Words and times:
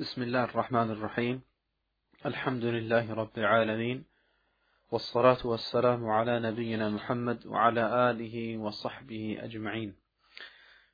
بسم 0.00 0.22
الله 0.22 0.44
الرحمن 0.44 0.90
الرحيم 0.90 1.42
الحمد 2.26 2.64
لله 2.64 3.14
رب 3.14 3.38
العالمين 3.38 4.04
والصلاة 4.90 5.46
والسلام 5.46 6.10
على 6.10 6.40
نبينا 6.40 6.90
Muhammad 6.98 7.46
وعلى 7.46 8.10
آله 8.10 8.58
وصحبه 8.58 9.38
أجمعين 9.40 9.94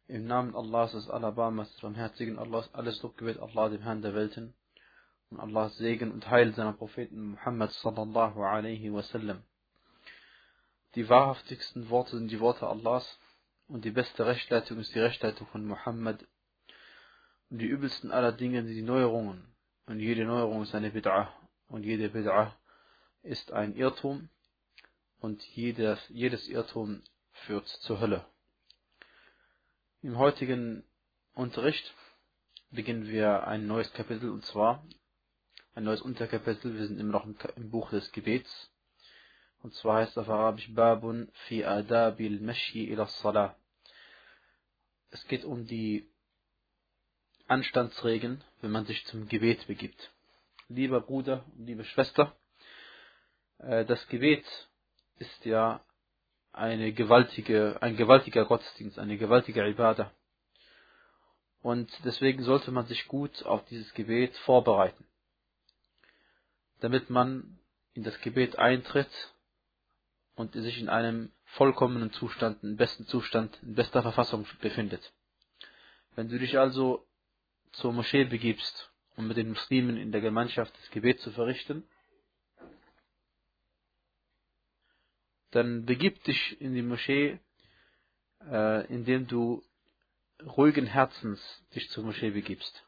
Im 0.09 0.27
Namen 0.27 0.55
Allahs 0.55 0.93
des 0.93 1.09
Alabamas, 1.09 1.73
des 1.73 1.81
barmherzigen 1.81 2.39
Allahs, 2.39 2.69
alles 2.75 3.03
Lobgebet 3.03 3.39
Allah, 3.41 3.71
dem 3.71 3.81
Herrn 3.81 4.03
der 4.03 4.15
Welten, 4.15 4.53
und 5.31 5.41
Allahs 5.41 5.79
Segen 5.79 6.13
und 6.13 6.29
Heil 6.29 6.53
seiner 6.53 6.75
Propheten 6.75 7.31
Muhammad 7.31 7.73
sallallahu 7.73 8.43
alaihi 8.43 8.93
wasallam. 8.93 9.43
Die 10.95 11.09
wahrhaftigsten 11.09 11.89
Worte 11.89 12.19
sind 12.19 12.31
die 12.31 12.41
Worte 12.41 12.69
Allahs 12.69 13.19
und 13.67 13.87
die 13.87 13.93
beste 13.93 14.27
Rechtleitung 14.27 14.79
ist 14.79 14.95
die 14.95 15.01
Rechtleitung 15.01 15.47
von 15.47 15.65
Muhammad. 15.65 16.23
Die 17.51 17.67
übelsten 17.67 18.13
aller 18.13 18.31
Dinge 18.31 18.63
sind 18.65 18.75
die 18.75 18.83
Neuerungen. 18.83 19.45
Und 19.87 19.99
jede 19.99 20.25
Neuerung 20.25 20.63
ist 20.63 20.75
eine 20.75 20.91
Bid'ah. 20.91 21.29
Und 21.67 21.85
jede 21.85 22.09
Bid'ah 22.09 22.53
ist 23.23 23.51
ein 23.53 23.75
Irrtum. 23.75 24.29
Und 25.19 25.43
jedes, 25.57 25.99
jedes 26.09 26.49
Irrtum 26.49 27.03
führt 27.33 27.67
zur 27.67 28.01
Hölle. 28.01 28.25
Im 30.03 30.17
heutigen 30.17 30.85
Unterricht 31.35 31.93
beginnen 32.71 33.09
wir 33.09 33.47
ein 33.49 33.67
neues 33.67 33.93
Kapitel 33.93 34.31
und 34.31 34.45
zwar 34.45 34.87
ein 35.75 35.85
neues 35.85 36.03
Unterkapitel. 36.03 36.75
Wir 36.79 36.87
sind 36.87 37.01
immer 37.01 37.13
noch 37.13 37.27
im 37.57 37.71
Buch 37.71 37.91
des 37.91 38.13
Gebets. 38.13 38.71
Und 39.63 39.75
zwar 39.75 39.99
heißt 39.99 40.17
auf 40.19 40.29
Arabisch 40.29 40.73
Babun 40.73 41.31
fi 41.49 41.65
adabil 41.65 42.41
mashi 42.41 42.91
ila 42.93 43.07
salah. 43.07 43.57
Es 45.11 45.27
geht 45.27 45.45
um 45.45 45.67
die 45.67 46.10
Anstandsregeln, 47.51 48.45
wenn 48.61 48.71
man 48.71 48.87
sich 48.87 49.05
zum 49.07 49.29
Gebet 49.29 49.67
begibt. 49.67 50.13
Lieber 50.69 51.01
Bruder, 51.01 51.45
liebe 51.59 51.85
Schwester, 51.85 52.37
das 53.59 54.07
Gebet 54.09 54.47
ist 55.19 55.45
ja 55.45 55.85
eine 56.53 56.93
gewaltige, 56.93 57.77
ein 57.83 57.97
gewaltiger 57.97 58.45
Gottesdienst, 58.45 58.99
eine 58.99 59.19
gewaltige 59.19 59.67
Ibadah. 59.69 60.13
Und 61.61 61.91
deswegen 62.05 62.43
sollte 62.45 62.71
man 62.71 62.87
sich 62.87 63.09
gut 63.09 63.45
auf 63.45 63.65
dieses 63.67 63.93
Gebet 63.95 64.37
vorbereiten, 64.39 65.05
damit 66.79 67.11
man 67.11 67.59
in 67.95 68.05
das 68.05 68.19
Gebet 68.21 68.59
eintritt 68.59 69.11
und 70.37 70.55
sich 70.55 70.79
in 70.79 70.89
einem 70.89 71.33
vollkommenen 71.45 72.13
Zustand, 72.13 72.63
im 72.63 72.77
besten 72.77 73.07
Zustand, 73.07 73.59
in 73.63 73.75
bester 73.75 74.03
Verfassung 74.03 74.47
befindet. 74.61 75.13
Wenn 76.15 76.29
du 76.29 76.39
dich 76.39 76.59
also 76.59 77.07
zur 77.72 77.94
Moschee 77.94 78.24
begibst, 78.26 78.92
um 79.16 79.28
mit 79.28 79.38
den 79.38 79.50
Muslimen 79.50 79.98
in 79.98 80.12
der 80.12 80.22
Gemeinschaft 80.22 80.76
das 80.78 80.90
Gebet 80.92 81.20
zu 81.20 81.32
verrichten, 81.32 81.84
dann 85.52 85.86
begib 85.86 86.24
dich 86.24 86.60
in 86.60 86.74
die 86.74 86.82
Moschee, 86.82 87.40
äh, 88.50 88.86
indem 88.88 89.28
du 89.28 89.64
ruhigen 90.42 90.86
Herzens 90.86 91.42
dich 91.74 91.90
zur 91.90 92.04
Moschee 92.04 92.32
begibst 92.32 92.86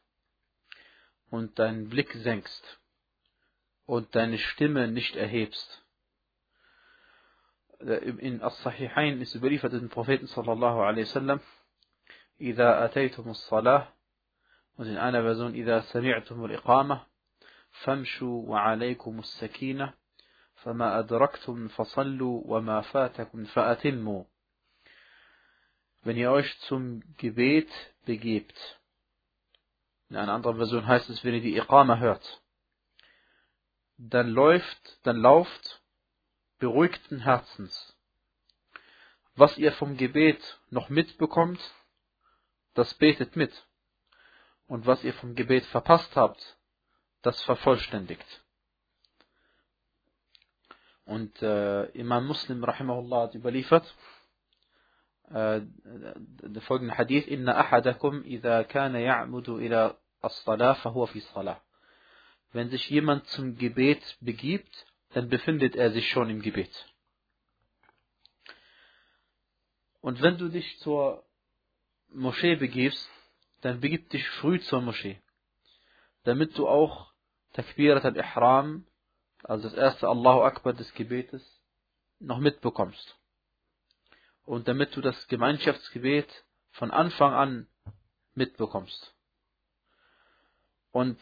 und 1.30 1.58
deinen 1.58 1.88
Blick 1.88 2.12
senkst 2.12 2.80
und 3.86 4.14
deine 4.14 4.38
Stimme 4.38 4.88
nicht 4.88 5.16
erhebst. 5.16 5.84
In 7.80 8.42
As-Sahihain 8.42 9.20
ist 9.20 9.34
überliefert 9.34 9.72
den 9.72 9.88
Propheten 9.88 10.26
sallallahu 10.26 10.80
alaihi 10.80 11.06
wasallam, 11.06 11.40
إذا 12.40 12.84
أتيتم 12.84 13.30
الصلاة 13.30 13.88
und 14.76 14.86
in 14.86 14.96
einer 14.96 15.22
Version 15.22 15.54
إذا 15.54 15.80
سمعتم 15.80 16.44
الإقامة 16.44 17.06
فامشوا 17.70 18.48
وعليكم 18.48 19.18
السكينة 19.18 19.94
فما 20.54 20.98
أدركتم 20.98 21.68
فصلوا 21.68 22.42
وما 22.44 22.80
فاتكم 22.80 23.44
فأتموا 23.44 24.24
Wenn 26.04 26.16
ihr 26.16 26.30
euch 26.30 26.58
zum 26.60 27.02
Gebet 27.16 27.68
begebt, 28.06 28.80
in 30.08 30.16
einer 30.16 30.32
anderen 30.32 30.56
Version 30.56 30.86
heißt 30.86 31.10
es, 31.10 31.24
wenn 31.24 31.34
ihr 31.34 31.40
die 31.40 31.56
Iqama 31.56 31.98
hört, 31.98 32.42
dann 33.98 34.28
läuft, 34.28 35.00
dann 35.02 35.16
lauft 35.16 35.82
beruhigten 36.58 37.20
Herzens. 37.20 37.96
Was 39.34 39.58
ihr 39.58 39.72
vom 39.72 39.96
Gebet 39.96 40.60
noch 40.70 40.88
mitbekommt, 40.88 41.60
das 42.74 42.94
betet 42.94 43.36
mit. 43.36 43.52
Und 44.67 44.85
was 44.85 45.03
ihr 45.03 45.13
vom 45.13 45.35
Gebet 45.35 45.65
verpasst 45.65 46.15
habt, 46.15 46.57
das 47.21 47.41
vervollständigt. 47.43 48.43
Und 51.05 51.41
äh, 51.41 51.85
Imam 51.91 52.27
Muslim 52.27 52.63
rahimahullah 52.63 53.23
hat 53.23 53.35
überliefert, 53.35 53.93
äh, 55.29 55.61
der 55.63 56.61
folgende 56.61 56.97
Hadith, 56.97 57.27
Inna 57.27 57.55
ahadakum 57.55 58.23
idha 58.23 58.63
kana 58.63 58.99
ya'mudu 58.99 59.59
ila 59.59 59.97
as-salah 60.21 60.75
fahuwa 60.75 61.07
fi 61.07 61.19
salah. 61.19 61.61
Wenn 62.53 62.69
sich 62.69 62.89
jemand 62.89 63.27
zum 63.27 63.57
Gebet 63.57 64.17
begibt, 64.21 64.85
dann 65.13 65.27
befindet 65.27 65.75
er 65.75 65.91
sich 65.91 66.09
schon 66.09 66.29
im 66.29 66.41
Gebet. 66.41 66.71
Und 70.01 70.21
wenn 70.21 70.37
du 70.37 70.49
dich 70.49 70.79
zur 70.79 71.25
Moschee 72.09 72.55
begibst, 72.55 73.09
dann 73.63 73.79
begib 73.79 74.09
dich 74.09 74.27
früh 74.41 74.59
zur 74.59 74.81
Moschee, 74.81 75.21
damit 76.23 76.57
du 76.57 76.67
auch 76.67 77.13
Takbirat 77.53 78.03
al-Ihram, 78.03 78.85
also 79.43 79.69
das 79.69 79.77
erste 79.77 80.07
Allahu 80.07 80.41
Akbar 80.41 80.73
des 80.73 80.93
Gebetes, 80.93 81.61
noch 82.19 82.39
mitbekommst. 82.39 83.17
Und 84.45 84.67
damit 84.67 84.95
du 84.95 85.01
das 85.01 85.27
Gemeinschaftsgebet 85.27 86.27
von 86.71 86.91
Anfang 86.91 87.33
an 87.33 87.67
mitbekommst. 88.33 89.15
Und 90.91 91.19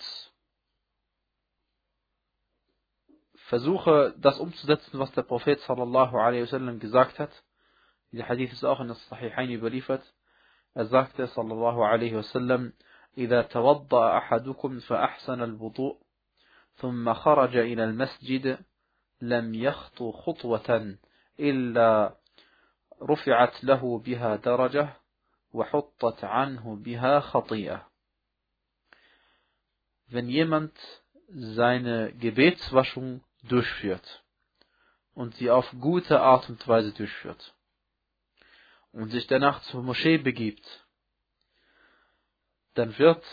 versuche 3.51 4.15
das 4.17 4.39
umzusetzen, 4.39 4.97
was 4.97 5.11
der 5.11 5.23
Prophet 5.23 5.59
sallallahu 5.61 6.17
alaihi 6.17 6.43
wasallam 6.43 6.79
gesagt 6.79 7.19
hat. 7.19 7.31
Dieser 8.11 8.27
Hadith 8.27 8.53
ist 8.53 8.63
auch 8.63 8.79
in 8.79 8.87
das 8.87 9.07
Sahihain 9.09 9.51
überliefert. 9.51 10.03
Er 10.73 10.87
sagte 10.87 11.27
sallallahu 11.27 11.83
alaihi 11.83 12.15
wasallam, 12.15 12.73
إذا 13.17 13.41
توضأ 13.41 14.17
أحدكم 14.17 14.79
فأحسن 14.79 15.43
الوضوء 15.43 15.97
ثم 16.75 17.13
خرج 17.13 17.57
إلى 17.57 17.83
المسجد 17.83 18.57
لم 19.21 19.53
يخطو 19.53 20.11
خطوة 20.11 20.97
إلا 21.39 22.15
رفعت 23.01 23.63
له 23.63 23.99
بها 23.99 24.35
درجة 24.35 24.89
وحطت 25.53 26.23
عنه 26.23 26.75
بها 26.75 27.19
خطيئة. 27.19 27.87
Wenn 30.07 30.29
jemand 30.29 30.73
seine 31.29 32.13
Gebetswaschung 32.13 33.21
durchführt 33.43 34.23
und 35.13 35.35
sie 35.35 35.49
auf 35.49 35.65
gute 35.79 36.21
Art 36.21 36.49
und 36.49 36.67
Weise 36.67 36.93
durchführt 36.93 37.53
und 38.91 39.09
sich 39.09 39.27
danach 39.27 39.61
zur 39.63 39.83
Moschee 39.83 40.17
begibt, 40.17 40.65
dann 42.73 42.97
wird 42.97 43.23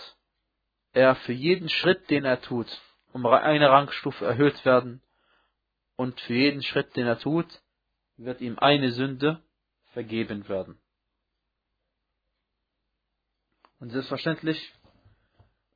er 0.93 1.17
für 1.17 1.33
jeden 1.33 1.69
Schritt, 1.69 2.09
den 2.11 2.25
er 2.25 2.41
tut, 2.41 2.67
um 3.13 3.25
eine 3.27 3.71
Rangstufe 3.71 4.25
erhöht 4.25 4.65
werden 4.65 5.03
und 5.97 6.21
für 6.21 6.35
jeden 6.35 6.63
Schritt, 6.63 6.97
den 6.97 7.07
er 7.07 7.19
tut, 7.19 7.47
wird 8.17 8.41
ihm 8.41 8.59
eine 8.59 8.93
Sünde 8.93 9.43
vergeben 9.93 10.49
werden. 10.49 10.81
Und 13.81 13.91
selbstverständlich 13.91 14.75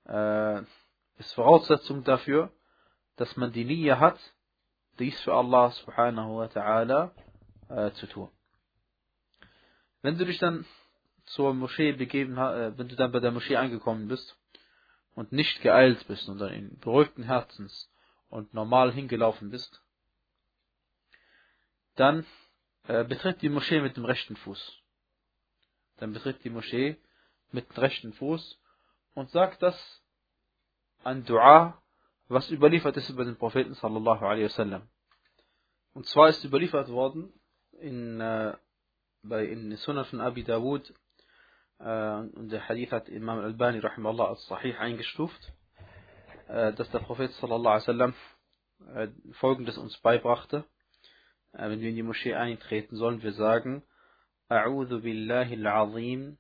äh, 0.06 0.60
ist 1.18 1.32
Voraussetzung 1.34 2.02
dafür, 2.04 2.52
dass 3.16 3.36
man 3.36 3.52
die 3.52 3.64
Nähe 3.64 3.98
hat, 4.00 4.18
dies 4.98 5.18
für 5.20 5.34
Allah 5.34 5.70
subhanahu 5.70 6.38
wa 6.38 6.46
ta'ala 6.46 7.10
äh, 7.68 7.92
zu 7.92 8.06
tun. 8.06 8.30
Wenn 10.02 10.18
du 10.18 10.26
dich 10.26 10.38
dann 10.38 10.66
zur 11.24 11.54
Moschee 11.54 11.92
begeben 11.92 12.36
äh, 12.36 12.76
wenn 12.76 12.88
du 12.88 12.96
dann 12.96 13.12
bei 13.12 13.20
der 13.20 13.30
Moschee 13.30 13.56
angekommen 13.56 14.08
bist 14.08 14.36
und 15.14 15.32
nicht 15.32 15.62
geeilt 15.62 16.06
bist, 16.08 16.24
sondern 16.24 16.52
in 16.52 16.78
beruhigten 16.78 17.24
Herzens 17.24 17.90
und 18.28 18.52
normal 18.54 18.92
hingelaufen 18.92 19.50
bist, 19.50 19.82
dann 21.94 22.26
äh, 22.88 23.04
betritt 23.04 23.42
die 23.42 23.48
Moschee 23.48 23.80
mit 23.80 23.96
dem 23.96 24.04
rechten 24.04 24.36
Fuß. 24.36 24.82
Dann 25.98 26.12
betritt 26.12 26.42
die 26.44 26.50
Moschee 26.50 26.96
mit 27.52 27.68
dem 27.70 27.76
rechten 27.76 28.12
Fuß 28.14 28.58
und 29.14 29.30
sagt 29.30 29.62
das 29.62 30.02
ein 31.04 31.24
Dua, 31.24 31.80
was 32.28 32.50
überliefert 32.50 32.96
ist 32.96 33.10
über 33.10 33.24
den 33.24 33.36
Propheten 33.36 33.74
sallallahu 33.74 34.24
alaihi 34.24 34.44
wasallam. 34.44 34.88
Und 35.94 36.06
zwar 36.06 36.28
ist 36.28 36.44
überliefert 36.44 36.88
worden 36.88 37.32
in, 37.80 38.20
äh, 38.20 38.56
bei 39.22 39.44
in 39.46 39.76
Sunnah 39.76 40.04
von 40.04 40.20
Abi 40.20 40.44
Dawud 40.44 40.92
äh, 41.78 41.84
und 41.84 42.50
der 42.50 42.68
Hadith 42.68 42.92
hat 42.92 43.08
Imam 43.08 43.38
Al-Albani 43.38 43.78
rahimahullah 43.78 44.28
als 44.28 44.46
Sahih 44.46 44.76
eingestuft. 44.78 45.52
äh, 46.52 46.72
dass 46.74 46.90
der 46.90 47.00
Prophet 47.00 47.32
sallallahu 47.32 47.74
alaihi 47.74 47.86
wasallam 47.88 48.14
äh, 48.94 49.08
folgendes 49.32 49.78
uns 49.78 49.96
beibrachte. 49.98 50.64
Äh, 51.52 51.70
wenn 51.70 51.80
wir 51.80 51.90
in 51.90 51.96
die 51.96 52.02
Moschee 52.02 52.34
eintreten, 52.34 52.96
sollen 52.96 53.22
wir 53.22 53.32
sagen, 53.32 53.82
أعوذ 54.50 55.00
بالله 55.00 55.54
العظيم 55.54 56.36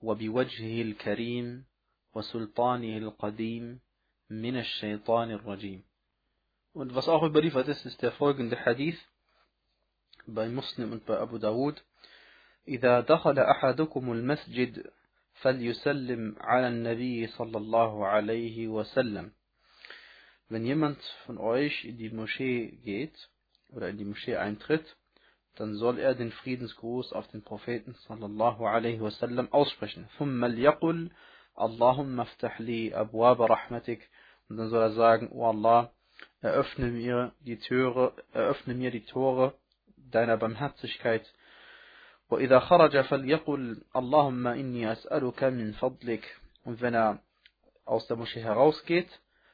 وبوجهه 0.00 0.82
الكريم 0.82 1.66
وسلطانه 2.14 2.96
القديم 2.96 3.80
من 4.30 4.56
الشيطان 4.56 5.30
الرجيم. 5.30 5.84
Und 6.72 6.94
was 6.94 7.08
auch 7.08 7.22
überliefert 7.22 7.68
ist, 7.68 7.84
ist 7.84 8.00
der 8.00 8.12
folgende 8.12 8.64
Hadith 8.64 8.98
bei 10.26 10.48
Muslim 10.48 10.92
und 10.92 11.04
bei 11.04 11.18
Abu 11.18 11.38
Dawud. 11.38 11.84
إذا 12.67 12.99
دخل 12.99 13.39
أحدكم 13.39 14.11
المسجد 14.11 14.91
فليسلم 15.33 16.35
على 16.39 16.67
النبي 16.67 17.27
صلى 17.27 17.57
الله 17.57 18.05
عليه 18.07 18.67
وسلم. 18.67 19.31
Wenn 20.49 20.65
jemand 20.65 21.01
von 21.25 21.37
euch 21.37 21.85
in 21.85 21.97
die 21.97 22.09
Moschee 22.09 22.77
geht 22.83 23.29
oder 23.69 23.89
in 23.89 23.97
die 23.97 24.05
Moschee 24.05 24.37
eintritt, 24.37 24.95
dann 25.55 25.75
soll 25.75 25.99
er 25.99 26.15
den 26.15 26.31
Friedensgruß 26.31 27.13
auf 27.13 27.27
den 27.29 27.41
Propheten 27.41 27.95
sallallahu 28.07 28.65
alaihi 28.65 29.01
wasallam 29.01 29.51
aussprechen. 29.51 30.07
ثم 30.17 30.45
ليقل 30.45 31.09
اللهم 31.61 32.19
افتح 32.19 32.61
لي 32.61 32.99
أبواب 32.99 33.41
رحمتك 33.41 33.99
und 34.49 34.57
dann 34.57 34.69
soll 34.69 34.81
er 34.81 34.91
sagen, 34.91 35.29
O 35.31 35.47
Allah, 35.47 35.91
eröffne 36.41 36.87
mir 36.91 37.31
die 37.39 37.57
Türe, 37.57 38.13
eröffne 38.33 38.75
mir 38.75 38.91
die 38.91 39.05
Tore 39.05 39.55
deiner 39.97 40.37
Barmherzigkeit. 40.37 41.25
وإذا 42.30 42.58
خرج 42.58 43.00
فليقل 43.00 43.82
اللهم 43.96 44.46
إني 44.46 44.92
أسألك 44.92 45.44
من 45.44 45.72
فضلك 45.72 46.24
und 46.64 46.80
wenn 46.80 46.94
er 46.94 47.20
aus 47.84 48.06
der 48.06 48.16
Moschee 48.16 48.42
herausgeht, 48.42 49.08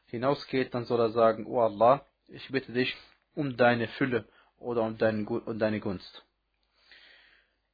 hinausgeht, 0.06 0.74
dann 0.74 0.84
soll 0.84 1.00
er 1.00 1.10
sagen, 1.10 1.46
O 1.46 1.60
Allah, 1.60 2.04
ich 2.28 2.48
bitte 2.50 2.72
dich 2.72 2.94
um 3.34 3.56
deine 3.56 3.88
Fülle 3.88 4.24
oder 4.58 4.82
um, 4.82 4.98
dein, 4.98 5.26
um 5.26 5.58
deine 5.58 5.80
Gunst. 5.80 6.24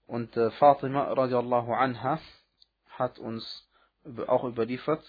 Und 0.07 0.37
äh, 0.37 0.51
Fatima 0.53 1.05
radiallahu 1.13 1.73
anha 1.73 2.21
hat 2.91 3.19
uns 3.19 3.69
auch 4.27 4.45
überliefert 4.45 5.03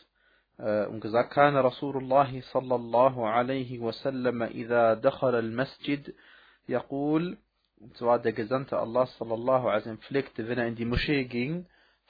äh, 0.57 0.85
und 0.85 1.01
gesagt, 1.01 1.37
الله 1.37 2.41
صلى 2.41 2.75
الله 2.75 3.29
عليه 3.29 3.79
وسلم 3.79 4.43
إذا 4.43 4.93
دخل 4.93 5.35
المسجد 5.35 6.13
يقول 6.69 7.37
und 7.83 7.97
zwar 7.97 8.19
der 8.19 8.31
Gesandte 8.31 8.79
Allah 8.79 9.07
sallallahu 9.07 9.67
alaihi 9.67 9.97
pflegte, 9.97 10.47
wenn 10.47 10.57
er 10.57 10.67
in 10.67 10.75
die 10.75 10.85
Moschee 10.85 11.25
ging, 11.25 11.65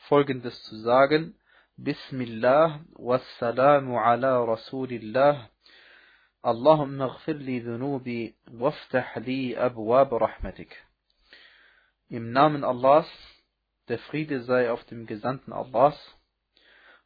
folgendes 0.07 0.61
zu 0.63 0.75
sagen, 0.77 1.35
Bismillah 1.77 2.81
wa 2.95 3.19
salamu 3.39 3.97
ala 3.97 4.43
Rasulillah, 4.45 5.49
Allahumma 6.43 7.07
ghfir 7.15 7.33
li 7.33 7.59
dhunubi, 7.61 8.35
waftah 8.51 9.15
li 9.25 9.57
abwab 9.57 10.11
rahmatik. 10.11 10.71
Im 12.09 12.31
Namen 12.31 12.63
Allahs, 12.63 13.09
der 13.87 13.97
Friede 13.97 14.43
sei 14.43 14.69
auf 14.69 14.83
dem 14.83 15.07
Gesandten 15.07 15.51
Allahs, 15.51 15.97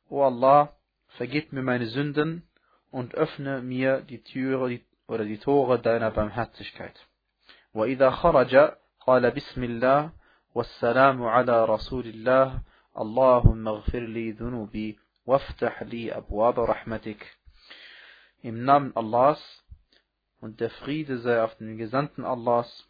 O 0.09 0.23
Allah, 0.23 0.75
vergib 1.17 1.53
mir 1.53 1.63
meine 1.63 1.85
Sünden 1.85 2.43
und 2.91 3.15
öffne 3.15 3.61
mir 3.61 4.01
die 4.01 4.21
Türe 4.21 4.81
oder 5.07 5.23
die 5.23 5.37
Tore 5.37 5.79
deiner 5.79 6.11
Barmherzigkeit. 6.11 7.06
وإذا 7.77 8.09
خرج 8.09 8.55
قال 8.99 9.31
بسم 9.31 9.63
الله 9.63 10.11
والسلام 10.55 11.23
على 11.23 11.65
رسول 11.65 12.05
الله 12.07 12.61
اللهم 12.97 13.67
اغفر 13.67 13.99
لي 13.99 14.31
ذنوبي 14.31 14.99
وافتح 15.25 15.83
لي 15.83 16.17
أبواب 16.17 16.59
رحمتك 16.59 17.37
im 18.41 18.63
Namen 18.65 18.95
Allahs 18.95 19.41
und 20.41 20.59
der 20.59 20.69
Friede 20.69 21.19
sei 21.19 21.43
auf 21.43 21.55
den 21.57 21.77
Gesandten 21.77 22.23
Allahs. 22.23 22.87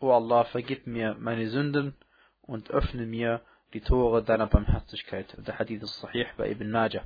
O 0.00 0.12
Allah, 0.12 0.44
vergib 0.44 0.86
mir 0.86 1.16
meine 1.18 1.48
Sünden 1.48 1.94
und 2.42 2.70
öffne 2.70 3.06
mir 3.06 3.40
die 3.72 3.80
Tore 3.80 4.22
deiner 4.22 4.46
Barmherzigkeit. 4.46 5.26
Der 5.46 5.58
Hadith 5.58 5.82
ist 5.82 6.00
sahih 6.00 6.26
bei 6.36 6.50
Ibn 6.50 6.70
Najah. 6.70 7.02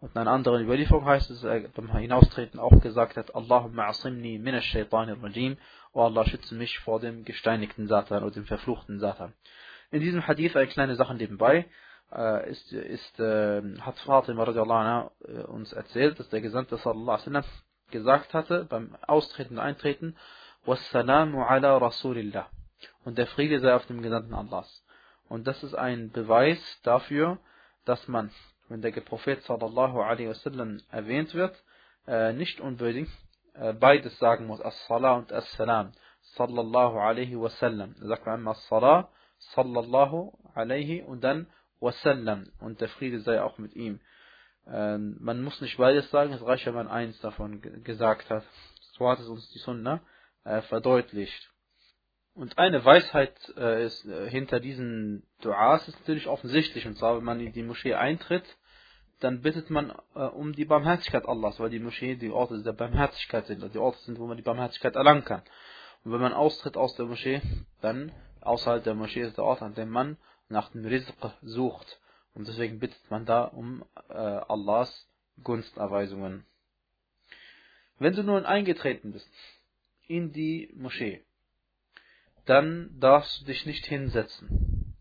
Und 0.00 0.12
in 0.12 0.18
einer 0.18 0.30
anderen 0.30 0.62
Überlieferung 0.62 1.04
heißt 1.04 1.30
es, 1.30 1.44
er 1.44 1.60
beim 1.68 1.90
Hinaustreten 1.96 2.60
auch 2.60 2.80
gesagt 2.80 3.16
hat, 3.16 3.34
Allahumma 3.34 3.86
asimni 3.86 4.38
min 4.38 4.54
ash-shaytanir 4.54 5.22
rajim. 5.22 5.56
O 5.94 6.02
Allah, 6.02 6.26
schütze 6.26 6.56
mich 6.56 6.80
vor 6.80 6.98
dem 6.98 7.24
gesteinigten 7.24 7.86
Satan 7.86 8.24
oder 8.24 8.34
dem 8.34 8.46
verfluchten 8.46 8.98
Satan. 8.98 9.32
In 9.92 10.00
diesem 10.00 10.26
Hadith 10.26 10.56
eine 10.56 10.66
kleine 10.66 10.96
Sache 10.96 11.14
nebenbei 11.14 11.66
äh, 12.12 12.50
ist, 12.50 12.72
ist, 12.72 13.20
äh, 13.20 13.62
hat 13.80 13.96
Fatima 14.00 14.42
anha, 14.42 15.12
äh, 15.24 15.42
uns 15.42 15.72
erzählt, 15.72 16.18
dass 16.18 16.28
der 16.30 16.40
Gesandte 16.40 16.78
sallallahu 16.78 17.30
alaihi 17.30 17.46
gesagt 17.92 18.34
hatte, 18.34 18.64
beim 18.64 18.96
Austreten 19.06 19.54
und 19.54 19.60
Eintreten, 19.60 20.16
Wassalamu 20.64 21.44
ala 21.44 21.76
Rasulillah. 21.76 22.50
Und 23.04 23.16
der 23.16 23.28
Friede 23.28 23.60
sei 23.60 23.72
auf 23.72 23.86
dem 23.86 24.02
Gesandten 24.02 24.34
Allahs. 24.34 24.84
Und 25.28 25.46
das 25.46 25.62
ist 25.62 25.74
ein 25.74 26.10
Beweis 26.10 26.58
dafür, 26.82 27.38
dass 27.84 28.08
man, 28.08 28.32
wenn 28.68 28.82
der 28.82 28.90
Prophet 28.92 29.42
sallallahu 29.44 30.00
alaihi 30.00 30.28
wasallam 30.28 30.80
erwähnt 30.90 31.34
wird, 31.34 31.54
äh, 32.08 32.32
nicht 32.32 32.60
unbedingt 32.60 33.10
beides 33.78 34.18
sagen 34.18 34.46
muss, 34.46 34.60
As-Salah 34.60 35.14
und 35.14 35.32
As-Salam. 35.32 35.92
Sallallahu 36.36 36.98
alaihi 36.98 37.38
wasallam. 37.38 37.94
Da 38.00 38.06
sagt 38.06 38.26
man 38.26 38.36
einmal 38.36 38.54
As-Salah, 38.54 39.10
sallallahu 39.54 40.32
alaihi 40.54 41.02
und 41.02 41.22
dann 41.22 41.46
wasallam 41.80 42.50
und 42.60 42.80
der 42.80 42.88
Friede 42.88 43.20
sei 43.20 43.42
auch 43.42 43.58
mit 43.58 43.74
ihm. 43.76 44.00
Ähm, 44.66 45.16
man 45.20 45.42
muss 45.42 45.60
nicht 45.60 45.76
beides 45.76 46.10
sagen, 46.10 46.32
es 46.32 46.44
reicht, 46.44 46.66
wenn 46.66 46.74
man 46.74 46.88
eins 46.88 47.20
davon 47.20 47.60
gesagt 47.84 48.30
hat. 48.30 48.44
So 48.92 49.08
hat 49.08 49.18
es 49.20 49.28
uns 49.28 49.48
die 49.50 49.58
Sunna 49.58 50.00
äh, 50.44 50.62
verdeutlicht. 50.62 51.50
Und 52.34 52.58
eine 52.58 52.84
Weisheit 52.84 53.36
äh, 53.56 53.84
ist, 53.84 54.04
äh, 54.06 54.28
hinter 54.28 54.58
diesen 54.58 55.24
Duas 55.40 55.86
ist 55.86 56.00
natürlich 56.00 56.26
offensichtlich. 56.26 56.86
Und 56.86 56.96
zwar, 56.96 57.16
wenn 57.16 57.24
man 57.24 57.40
in 57.40 57.52
die 57.52 57.62
Moschee 57.62 57.94
eintritt, 57.94 58.44
dann 59.20 59.40
bittet 59.40 59.70
man 59.70 59.92
äh, 60.14 60.20
um 60.20 60.52
die 60.52 60.64
Barmherzigkeit 60.64 61.26
Allahs, 61.26 61.58
weil 61.60 61.70
die 61.70 61.78
Moschee 61.78 62.16
die 62.16 62.30
Orte 62.30 62.62
der 62.62 62.72
Barmherzigkeit 62.72 63.46
sind, 63.46 63.62
die 63.74 63.78
Orte 63.78 63.98
sind, 64.00 64.18
wo 64.18 64.26
man 64.26 64.36
die 64.36 64.42
Barmherzigkeit 64.42 64.96
erlangen 64.96 65.24
kann. 65.24 65.42
Und 66.04 66.12
wenn 66.12 66.20
man 66.20 66.34
austritt 66.34 66.76
aus 66.76 66.94
der 66.96 67.06
Moschee, 67.06 67.40
dann 67.80 68.12
außerhalb 68.40 68.84
der 68.84 68.94
Moschee 68.94 69.22
ist 69.22 69.38
der 69.38 69.44
Ort, 69.44 69.62
an 69.62 69.74
dem 69.74 69.88
man 69.88 70.18
nach 70.48 70.70
dem 70.70 70.84
Rizq 70.84 71.14
sucht. 71.42 72.00
Und 72.34 72.48
deswegen 72.48 72.78
bittet 72.78 73.10
man 73.10 73.24
da 73.24 73.44
um 73.44 73.84
äh, 74.08 74.14
Allahs 74.14 75.08
Gunsterweisungen. 75.42 76.44
Wenn 77.98 78.14
du 78.14 78.22
nun 78.22 78.44
eingetreten 78.44 79.12
bist 79.12 79.30
in 80.06 80.32
die 80.32 80.70
Moschee, 80.74 81.24
dann 82.44 82.90
darfst 83.00 83.40
du 83.40 83.44
dich 83.46 83.64
nicht 83.64 83.86
hinsetzen, 83.86 84.96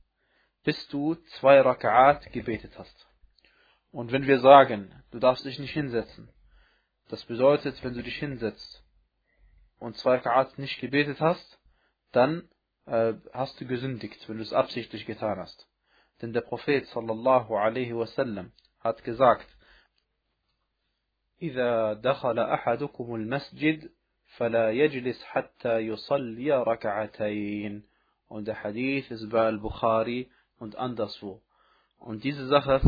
bis 0.64 0.88
du 0.88 1.16
zwei 1.40 1.60
Raka'at 1.60 2.32
gebetet 2.32 2.78
hast. 2.78 3.08
Und 3.93 4.13
wenn 4.13 4.27
wir 4.27 4.41
sagen, 4.41 4.93
du 5.11 5.19
darfst 5.19 5.45
dich 5.45 5.59
nicht 5.59 5.73
hinsetzen, 5.73 6.29
das 7.09 7.25
bedeutet, 7.25 7.83
wenn 7.83 7.95
du 7.95 8.03
dich 8.03 8.17
hinsetzt 8.17 8.85
und 9.79 9.97
zwei 9.97 10.19
Raka'at 10.19 10.59
nicht 10.61 10.81
gebetet 10.81 11.21
hast, 11.21 11.59
dann 12.13 12.49
äh, 12.87 13.15
hast 13.33 13.61
du 13.61 13.67
gesündigt, 13.67 14.29
wenn 14.29 14.37
du 14.37 14.43
es 14.43 14.53
absichtlich 14.53 15.07
getan 15.07 15.39
hast. 15.39 15.69
Denn 16.21 16.33
der 16.33 16.43
Prophet 16.43 16.87
sallallahu 16.89 17.55
alaihi 17.55 17.95
wasallam 17.95 18.53
hat 18.81 19.05
gesagt, 19.05 19.47
إذا 21.43 21.93
دخل 21.93 22.39
أحدكم 22.39 23.15
المسجد 23.15 23.91
فلا 24.37 24.71
يجلس 24.71 25.25
حتى 25.25 25.79
يصلي 25.79 26.63
ركعتين 26.63 27.83
und 28.29 28.47
der 28.47 28.63
Hadith 28.63 29.11
ist 29.11 29.31
bei 29.31 29.47
Al-Bukhari 29.47 30.31
und 30.59 30.77
anderswo. 30.77 31.41
Und 31.99 32.25
diese 32.25 32.47
Sache, 32.47 32.81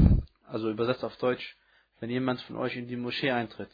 also 0.55 0.69
übersetzt 0.69 1.03
auf 1.03 1.17
Deutsch, 1.17 1.57
wenn 1.99 2.09
jemand 2.09 2.39
von 2.43 2.55
euch 2.55 2.77
in 2.77 2.87
die 2.87 2.95
Moschee 2.95 3.29
eintritt, 3.29 3.69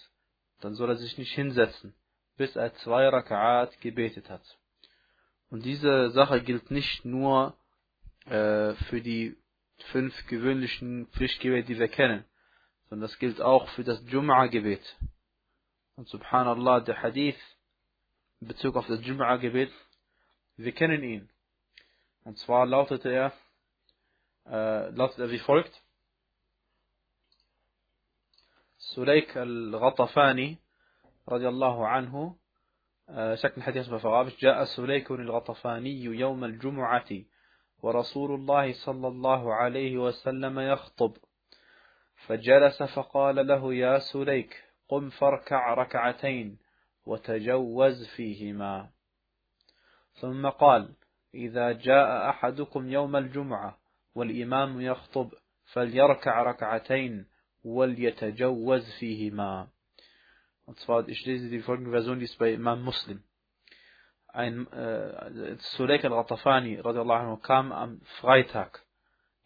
dann 0.62 0.74
soll 0.74 0.90
er 0.90 0.96
sich 0.96 1.16
nicht 1.16 1.32
hinsetzen, 1.32 1.94
bis 2.38 2.56
er 2.56 2.74
zwei 2.78 3.08
Raka'at 3.08 3.80
gebetet 3.82 4.32
hat. 4.32 4.42
Und 5.52 5.64
diese 5.64 6.10
Sache 6.10 6.42
gilt 6.42 6.72
nicht 6.72 7.06
nur 7.06 7.56
äh, 8.26 8.74
für 8.90 9.00
die 9.00 9.38
fünf 9.92 10.26
gewöhnlichen 10.26 11.06
Pflichtgebete, 11.12 11.68
die 11.68 11.78
wir 11.78 11.88
kennen, 11.88 12.26
sondern 12.90 13.08
das 13.08 13.20
gilt 13.20 13.42
auch 13.42 13.70
für 13.70 13.84
das 13.84 14.04
Jum'a-Gebet. 14.08 14.82
Und 15.98 16.08
subhanallah, 16.10 16.80
der 16.80 17.00
Hadith 17.04 17.38
in 18.40 18.48
Bezug 18.48 18.76
auf 18.76 18.88
das 18.88 19.02
Jum'a-Gebet, 19.02 19.72
wir 20.58 20.72
kennen 20.72 21.04
ihn. 21.04 21.30
Und 22.24 22.40
zwar 22.40 22.66
lautet 22.66 23.06
er, 23.06 23.34
äh, 24.48 24.90
lautet 24.90 25.20
er 25.20 25.30
wie 25.30 25.38
folgt. 25.38 25.80
Sulaik 28.92 29.38
al-Ghatafani, 29.38 30.58
radiallahu 31.28 31.88
anhu, 31.88 32.36
شكل 33.36 33.54
الحديث 33.58 33.88
بفرابش 33.88 34.40
جاء 34.40 34.64
سليك 34.64 35.12
الغطفاني 35.12 36.04
يوم 36.04 36.44
الجمعة 36.44 37.10
ورسول 37.84 38.36
الله 38.36 38.74
صلى 38.74 39.08
الله 39.08 39.54
عليه 39.54 39.98
وسلم 39.98 40.60
يخطب 40.60 41.14
فجلس 42.28 42.84
فقال 42.84 43.48
له 43.48 43.74
يا 43.74 44.00
سليك 44.00 44.64
قم 44.90 45.10
فاركع 45.10 45.74
ركعتين 45.74 46.58
وتجوز 47.06 48.08
فيهما. 48.16 48.90
ثم 50.14 50.50
قال 50.50 50.96
إذا 51.36 51.72
جاء 51.72 52.30
أحدكم 52.30 52.90
يوم 52.90 53.16
الجمعة 53.16 53.78
والإمام 54.16 54.82
يخطب 54.82 55.32
فليركع 55.74 56.44
ركعتين 56.44 57.31
وليتجوز 57.65 58.91
فيهما 58.99 59.69
Und 60.67 60.81
zwar, 60.81 61.09
ich 61.09 61.25
lese 61.25 61.49
die 61.49 61.61
folgende 61.61 61.93
Version, 61.93 62.19
die 62.19 62.25
ist 62.25 62.39
bei 62.39 62.53
Imam 62.53 62.83
Muslim. 62.83 63.23
Ein 64.27 64.67
äh, 64.73 65.57
Suleik 65.77 66.05
al-Ghatafani 66.05 66.81
anhu, 66.81 67.37
kam 67.37 67.71
am 67.71 68.01
Freitag 68.21 68.85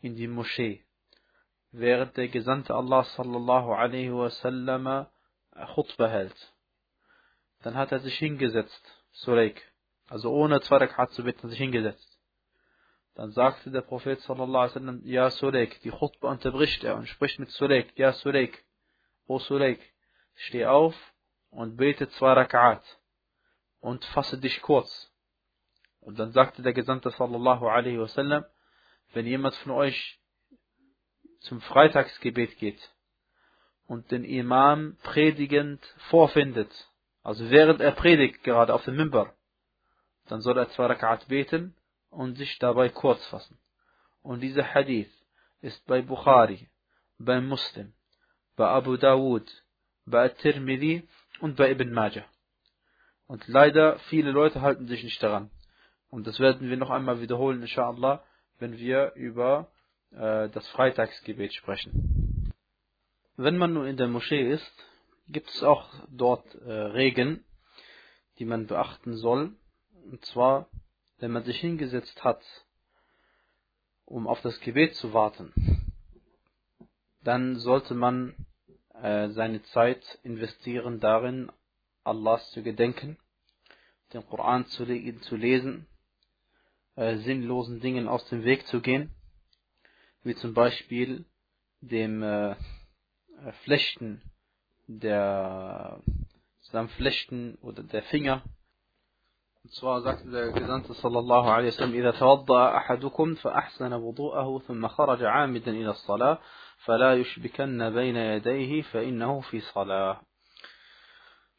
in 0.01 0.17
die 0.17 0.27
Moschee, 0.27 0.83
während 1.73 2.17
der 2.17 2.29
Gesandte 2.29 2.75
Allah 2.75 3.05
sallallahu 3.05 3.73
alaihi 3.73 4.13
wasallam 4.13 5.07
Khutbah 5.75 6.09
hält. 6.09 6.55
Dann 7.63 7.75
hat 7.75 7.93
er 7.93 8.01
sich 8.01 8.17
hingesetzt, 8.17 8.83
Suleik, 9.13 9.63
also 10.09 10.33
ohne 10.33 10.61
zwei 10.63 10.79
Rakat 10.79 11.11
zu 11.13 11.23
beten, 11.23 11.51
sich 11.51 11.59
hingesetzt. 11.59 12.14
Dann 13.16 13.32
sagte 13.32 13.72
der 13.72 13.82
Prophet 13.82 14.20
sallallahu 14.20 14.64
alaihi 14.64 14.76
wasallam, 14.76 15.02
Ja 15.06 15.30
Suleik, 15.30 15.82
die 15.82 15.92
Khutbah 15.92 16.32
unterbricht 16.32 16.84
er 16.84 16.98
und 16.98 17.08
spricht 17.08 17.40
mit 17.40 17.50
Suleik, 17.50 17.98
Ja 17.98 18.12
Suleik, 18.12 18.66
O 19.26 19.40
Suleik, 19.40 19.80
steh 20.36 20.66
auf 20.66 20.94
und 21.50 21.78
bete 21.78 22.10
zwei 22.10 22.34
Rakat 22.34 22.84
und 23.80 24.04
fasse 24.06 24.38
dich 24.38 24.62
kurz. 24.62 25.12
Und 26.02 26.20
dann 26.20 26.34
sagte 26.34 26.62
der 26.62 26.74
Gesandte 26.74 27.10
sallallahu 27.10 27.66
alaihi 27.68 28.00
wasallam, 28.00 28.44
wenn 29.14 29.26
jemand 29.26 29.56
von 29.56 29.72
euch 29.72 30.20
zum 31.40 31.62
Freitagsgebet 31.62 32.58
geht 32.58 32.92
und 33.88 34.12
den 34.12 34.26
Imam 34.26 34.98
predigend 35.04 35.82
vorfindet, 36.10 36.92
also 37.24 37.50
während 37.50 37.80
er 37.80 37.92
predigt 37.92 38.44
gerade 38.44 38.74
auf 38.74 38.84
dem 38.84 38.98
Mimbar, 38.98 39.34
dann 40.28 40.42
soll 40.42 40.58
er 40.58 40.68
zwei 40.70 40.88
Rakat 40.88 41.30
beten 41.30 41.76
und 42.16 42.38
sich 42.38 42.58
dabei 42.60 42.90
kurz 42.90 43.26
fassen. 43.28 43.58
Und 44.22 44.42
dieser 44.42 44.74
Hadith 44.74 45.12
ist 45.62 45.86
bei 45.86 46.02
Bukhari, 46.02 46.70
bei 47.20 47.42
Muslim, 47.42 47.94
bei 48.56 48.68
Abu 48.68 48.98
Dawud, 48.98 49.48
bei 50.06 50.30
Tirmidhi 50.30 51.08
und 51.42 51.56
bei 51.56 51.72
Ibn 51.72 51.92
Majah. 51.92 52.26
Und 53.28 53.48
leider, 53.48 54.00
viele 54.10 54.32
Leute 54.32 54.62
halten 54.62 54.88
sich 54.88 55.04
nicht 55.04 55.22
daran. 55.22 55.50
Und 56.10 56.28
das 56.28 56.40
werden 56.40 56.70
wir 56.70 56.78
noch 56.78 56.92
einmal 56.92 57.22
wiederholen, 57.22 57.62
inshallah, 57.62 58.24
wenn 58.60 58.78
wir 58.78 59.14
über 59.16 59.70
äh, 60.12 60.50
das 60.50 60.68
Freitagsgebet 60.70 61.54
sprechen. 61.54 62.54
Wenn 63.36 63.58
man 63.58 63.74
nun 63.74 63.88
in 63.88 63.98
der 63.98 64.08
Moschee 64.08 64.50
ist, 64.50 64.74
gibt 65.28 65.50
es 65.50 65.64
auch 65.64 65.90
dort 66.10 66.56
äh, 66.56 66.72
Regeln, 66.72 67.44
die 68.40 68.46
man 68.46 68.68
beachten 68.68 69.18
soll. 69.18 69.56
Und 70.10 70.24
zwar, 70.26 70.70
wenn 71.18 71.32
man 71.32 71.44
sich 71.44 71.60
hingesetzt 71.60 72.24
hat, 72.24 72.44
um 74.06 74.28
auf 74.28 74.42
das 74.42 74.60
Gebet 74.60 74.96
zu 74.96 75.14
warten, 75.14 75.54
dann 77.22 77.58
sollte 77.58 77.96
man 77.96 78.36
äh, 79.02 79.30
seine 79.30 79.64
Zeit 79.64 80.20
investieren 80.24 81.00
darin, 81.00 81.52
Allahs 82.04 82.52
zu 82.52 82.62
gedenken, 82.62 83.18
den 84.14 84.26
Koran 84.28 84.68
zu, 84.68 84.86
zu 85.22 85.36
lesen, 85.36 85.88
äh, 86.96 87.18
sinnlosen 87.18 87.80
Dingen 87.80 88.08
aus 88.08 88.28
dem 88.30 88.44
Weg 88.44 88.68
zu 88.68 88.82
gehen, 88.82 89.12
wie 90.24 90.36
zum 90.36 90.54
Beispiel 90.54 91.26
dem 91.82 92.22
äh, 92.22 92.56
Flechten 93.64 94.22
der 94.88 96.02
Flechten 96.98 97.56
oder 97.62 97.84
der 97.84 98.04
Finger. 98.04 98.44
Und 99.65 99.73
zwar 99.75 100.01
sagte 100.01 100.31
der 100.31 100.53
Gesandte 100.53 100.95
sallallahu 100.95 101.49
alaihi 101.49 101.73
wasallam, 101.73 101.95
إذا 101.95 102.11
توضأ 102.19 102.77
أحدكم 102.77 103.35
فأحسن 103.35 103.93
وضوءه 103.93 104.59
ثم 104.59 104.89
خرج 104.89 105.25
عامدا 105.25 105.71
إلى 105.71 105.91
الصلاة 105.91 106.39
فلا 106.85 107.15
يشبكن 107.15 107.91
بين 107.91 108.17
يديه 108.17 108.83
فإنه 108.83 109.41
في 109.41 109.61
صلاة. 109.61 110.21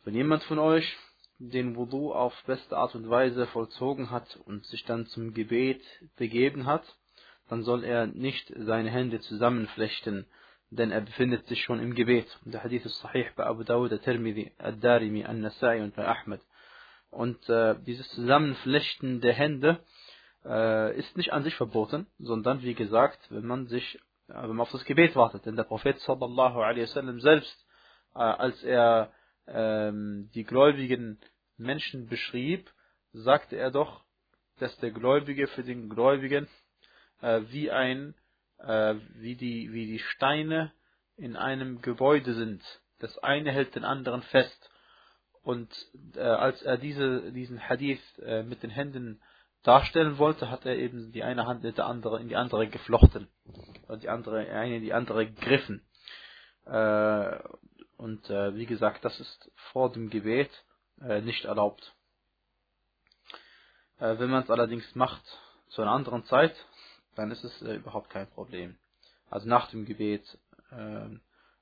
Wenn 0.03 0.15
jemand 0.15 0.43
von 0.43 0.57
euch 0.60 0.98
den 1.38 1.75
Wudu 1.75 2.12
auf 2.12 2.33
beste 2.45 2.75
Art 2.75 2.95
und 2.95 3.10
Weise 3.10 3.48
vollzogen 3.48 4.10
hat 4.10 4.39
und 4.45 4.65
sich 4.65 4.83
dann 4.86 5.05
zum 5.07 5.33
Gebet 5.33 5.81
begeben 6.17 6.65
hat, 6.65 6.83
dann 7.50 7.63
soll 7.63 7.83
er 7.83 8.07
nicht 8.07 8.51
seine 8.55 8.89
Hände 8.89 9.19
zusammenflechten, 9.19 10.25
denn 10.69 10.91
er 10.91 11.01
befindet 11.01 11.45
sich 11.48 11.62
schon 11.63 11.79
im 11.79 11.95
Gebet. 11.95 12.27
Und 12.45 12.53
der 12.53 12.63
Hadith 12.63 12.86
ist 12.86 13.00
sahih 13.01 13.25
bei 13.36 13.45
Abu 13.45 13.63
Dawud, 13.63 13.91
Tirmidhi, 14.03 14.53
Ad-Darimi, 14.57 15.25
An-Nasai 15.25 15.83
und 15.83 15.95
bei 15.95 16.07
Ahmed. 16.07 16.41
Und 17.10 17.48
äh, 17.48 17.76
dieses 17.86 18.08
Zusammenflechten 18.10 19.20
der 19.20 19.32
Hände 19.32 19.80
äh, 20.44 20.96
ist 20.98 21.16
nicht 21.16 21.32
an 21.32 21.42
sich 21.42 21.54
verboten, 21.54 22.06
sondern 22.18 22.62
wie 22.62 22.75
gesagt, 22.75 23.18
wenn 23.30 23.46
man 23.46 23.66
sich, 23.66 23.96
äh, 24.28 24.34
wenn 24.34 24.50
man 24.50 24.60
auf 24.60 24.72
das 24.72 24.84
Gebet 24.84 25.16
wartet. 25.16 25.46
Denn 25.46 25.56
der 25.56 25.64
Prophet 25.64 25.98
sallallahu 26.00 26.60
alaihi 26.60 26.82
wasallam 26.82 27.20
selbst, 27.20 27.66
äh, 28.14 28.18
als 28.18 28.62
er 28.62 29.12
ähm, 29.46 30.30
die 30.34 30.44
gläubigen 30.44 31.18
Menschen 31.56 32.08
beschrieb, 32.08 32.70
sagte 33.12 33.56
er 33.56 33.70
doch, 33.70 34.04
dass 34.58 34.76
der 34.78 34.90
Gläubige 34.90 35.46
für 35.48 35.62
den 35.62 35.88
Gläubigen 35.88 36.48
äh, 37.20 37.42
wie 37.48 37.70
ein, 37.70 38.14
äh, 38.58 38.94
wie 39.14 39.36
die, 39.36 39.72
wie 39.72 39.86
die 39.86 39.98
Steine 39.98 40.72
in 41.16 41.36
einem 41.36 41.80
Gebäude 41.82 42.34
sind. 42.34 42.62
Das 42.98 43.16
eine 43.18 43.52
hält 43.52 43.75
den 43.75 43.84
anderen 43.84 44.22
fest. 44.22 44.70
Und 45.46 45.70
äh, 46.16 46.22
als 46.22 46.60
er 46.62 46.76
diese, 46.76 47.30
diesen 47.30 47.68
Hadith 47.68 48.00
äh, 48.18 48.42
mit 48.42 48.64
den 48.64 48.70
Händen 48.70 49.22
darstellen 49.62 50.18
wollte, 50.18 50.50
hat 50.50 50.66
er 50.66 50.74
eben 50.74 51.12
die 51.12 51.22
eine 51.22 51.46
Hand 51.46 51.64
in, 51.64 51.72
der 51.72 51.86
andere, 51.86 52.20
in 52.20 52.28
die 52.28 52.34
andere 52.34 52.66
geflochten. 52.66 53.28
Und 53.86 54.02
die 54.02 54.08
andere, 54.08 54.38
eine 54.50 54.78
in 54.78 54.82
die 54.82 54.92
andere 54.92 55.24
gegriffen. 55.24 55.86
Äh, 56.64 57.38
und 57.96 58.28
äh, 58.28 58.56
wie 58.56 58.66
gesagt, 58.66 59.04
das 59.04 59.20
ist 59.20 59.52
vor 59.70 59.92
dem 59.92 60.10
Gebet 60.10 60.50
äh, 61.00 61.20
nicht 61.20 61.44
erlaubt. 61.44 61.94
Äh, 64.00 64.18
wenn 64.18 64.30
man 64.30 64.42
es 64.42 64.50
allerdings 64.50 64.96
macht 64.96 65.22
zu 65.68 65.80
einer 65.80 65.92
anderen 65.92 66.24
Zeit, 66.24 66.56
dann 67.14 67.30
ist 67.30 67.44
es 67.44 67.62
überhaupt 67.62 68.10
kein 68.10 68.28
Problem. 68.30 68.76
Also 69.30 69.48
nach 69.48 69.70
dem 69.70 69.84
Gebet 69.84 70.24
ähm, 70.72 71.20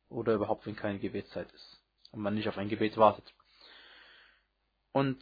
oder 0.08 0.32
überhaupt, 0.32 0.64
wenn 0.64 0.74
keine 0.74 1.00
Gebetszeit 1.00 1.52
ist 1.52 1.82
und 2.12 2.22
man 2.22 2.34
nicht 2.34 2.48
auf 2.48 2.56
ein 2.56 2.70
Gebet 2.70 2.96
wartet. 2.96 3.30
Und 4.94 5.20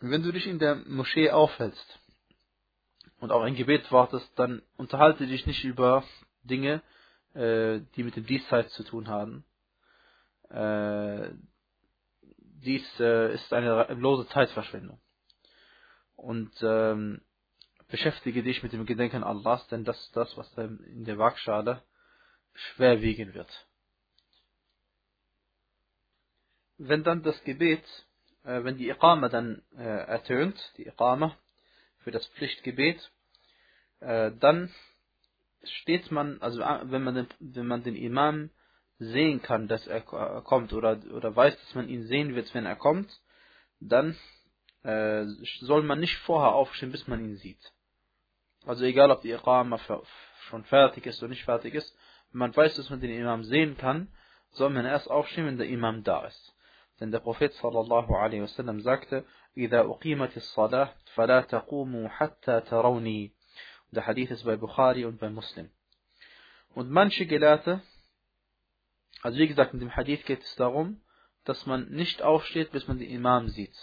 wenn 0.00 0.24
du 0.24 0.32
dich 0.32 0.48
in 0.48 0.58
der 0.58 0.74
Moschee 0.74 1.30
aufhältst 1.30 2.00
und 3.20 3.30
auf 3.30 3.42
ein 3.42 3.54
Gebet 3.54 3.92
wartest, 3.92 4.28
dann 4.34 4.60
unterhalte 4.76 5.24
dich 5.28 5.46
nicht 5.46 5.62
über 5.62 6.02
Dinge, 6.42 6.82
äh, 7.34 7.78
die 7.94 8.02
mit 8.02 8.16
dem 8.16 8.26
Diesseits 8.26 8.72
zu 8.74 8.82
tun 8.82 9.06
haben, 9.06 9.44
äh, 10.48 11.30
dies 12.64 12.84
äh, 12.98 13.32
ist 13.34 13.52
eine 13.52 13.94
lose 13.94 14.26
Zeitverschwendung. 14.30 15.00
Und 16.16 16.52
ähm, 16.60 17.20
beschäftige 17.86 18.42
dich 18.42 18.64
mit 18.64 18.72
dem 18.72 18.84
Gedenken 18.84 19.22
Allahs, 19.22 19.64
denn 19.68 19.84
das 19.84 19.96
ist 20.00 20.16
das, 20.16 20.36
was 20.36 20.52
in 20.58 21.04
der 21.04 21.18
Waagschale 21.18 21.84
schwer 22.52 23.00
wiegen 23.00 23.32
wird. 23.32 23.68
Wenn 26.78 27.04
dann 27.04 27.22
das 27.22 27.40
Gebet, 27.44 27.84
äh, 28.44 28.64
wenn 28.64 28.76
die 28.76 28.88
Iqama 28.88 29.28
dann 29.28 29.62
äh, 29.76 29.82
ertönt, 29.82 30.56
die 30.76 30.86
Iqama 30.86 31.36
für 31.98 32.10
das 32.10 32.26
Pflichtgebet, 32.28 33.10
äh, 34.00 34.32
dann 34.38 34.72
steht 35.62 36.10
man, 36.10 36.40
also 36.40 36.62
äh, 36.62 36.80
wenn 36.84 37.02
man 37.02 37.14
den, 37.14 37.26
wenn 37.38 37.66
man 37.66 37.82
den 37.82 37.96
Imam 37.96 38.50
sehen 38.98 39.40
kann, 39.40 39.66
dass 39.68 39.86
er 39.86 40.02
kommt 40.02 40.72
oder, 40.72 41.00
oder 41.12 41.34
weiß, 41.34 41.58
dass 41.58 41.74
man 41.74 41.88
ihn 41.88 42.06
sehen 42.06 42.34
wird, 42.34 42.52
wenn 42.54 42.66
er 42.66 42.76
kommt, 42.76 43.10
dann 43.80 44.16
äh, 44.82 45.24
soll 45.60 45.82
man 45.82 46.00
nicht 46.00 46.16
vorher 46.18 46.52
aufstehen, 46.52 46.92
bis 46.92 47.06
man 47.08 47.20
ihn 47.20 47.36
sieht. 47.36 47.60
Also 48.66 48.84
egal, 48.84 49.10
ob 49.10 49.22
die 49.22 49.30
Iqama 49.30 49.80
schon 50.48 50.64
fertig 50.64 51.06
ist 51.06 51.18
oder 51.22 51.28
nicht 51.28 51.44
fertig 51.44 51.74
ist, 51.74 51.96
wenn 52.32 52.40
man 52.40 52.56
weiß, 52.56 52.76
dass 52.76 52.90
man 52.90 53.00
den 53.00 53.10
Imam 53.10 53.44
sehen 53.44 53.76
kann, 53.78 54.08
soll 54.52 54.70
man 54.70 54.84
erst 54.84 55.10
aufstehen, 55.10 55.46
wenn 55.46 55.58
der 55.58 55.68
Imam 55.68 56.04
da 56.04 56.26
ist. 56.26 56.49
Denn 56.99 57.11
der 57.11 57.19
Prophet 57.19 57.53
sallallahu 57.53 58.13
alaihi 58.13 58.41
wasallam 58.41 58.81
sagte, 58.81 59.25
إذا 59.57 59.81
أقيمت 59.81 60.37
الصلاة 60.37 60.93
فلا 61.13 61.41
تقوموا 61.41 62.09
حتى 62.09 62.61
تروني. 62.61 63.31
Der 63.91 64.05
Hadith 64.05 64.31
ist 64.31 64.43
bei 64.43 64.57
Bukhari 64.57 65.05
und 65.05 65.19
bei 65.19 65.29
Muslim. 65.29 65.69
Und 66.73 66.89
manche 66.89 67.25
Gelehrte 67.25 67.81
also 69.25 69.39
wie 69.39 69.47
gesagt, 69.47 69.73
in 69.73 69.79
dem 69.79 69.95
Hadith 69.95 70.23
geht 70.25 70.43
es 70.43 70.55
darum, 70.55 71.01
dass 71.45 71.65
man 71.65 71.89
nicht 71.89 72.21
aufsteht, 72.21 72.71
bis 72.71 72.87
man 72.87 72.99
den 72.99 73.09
Imam 73.09 73.49
sieht. 73.49 73.75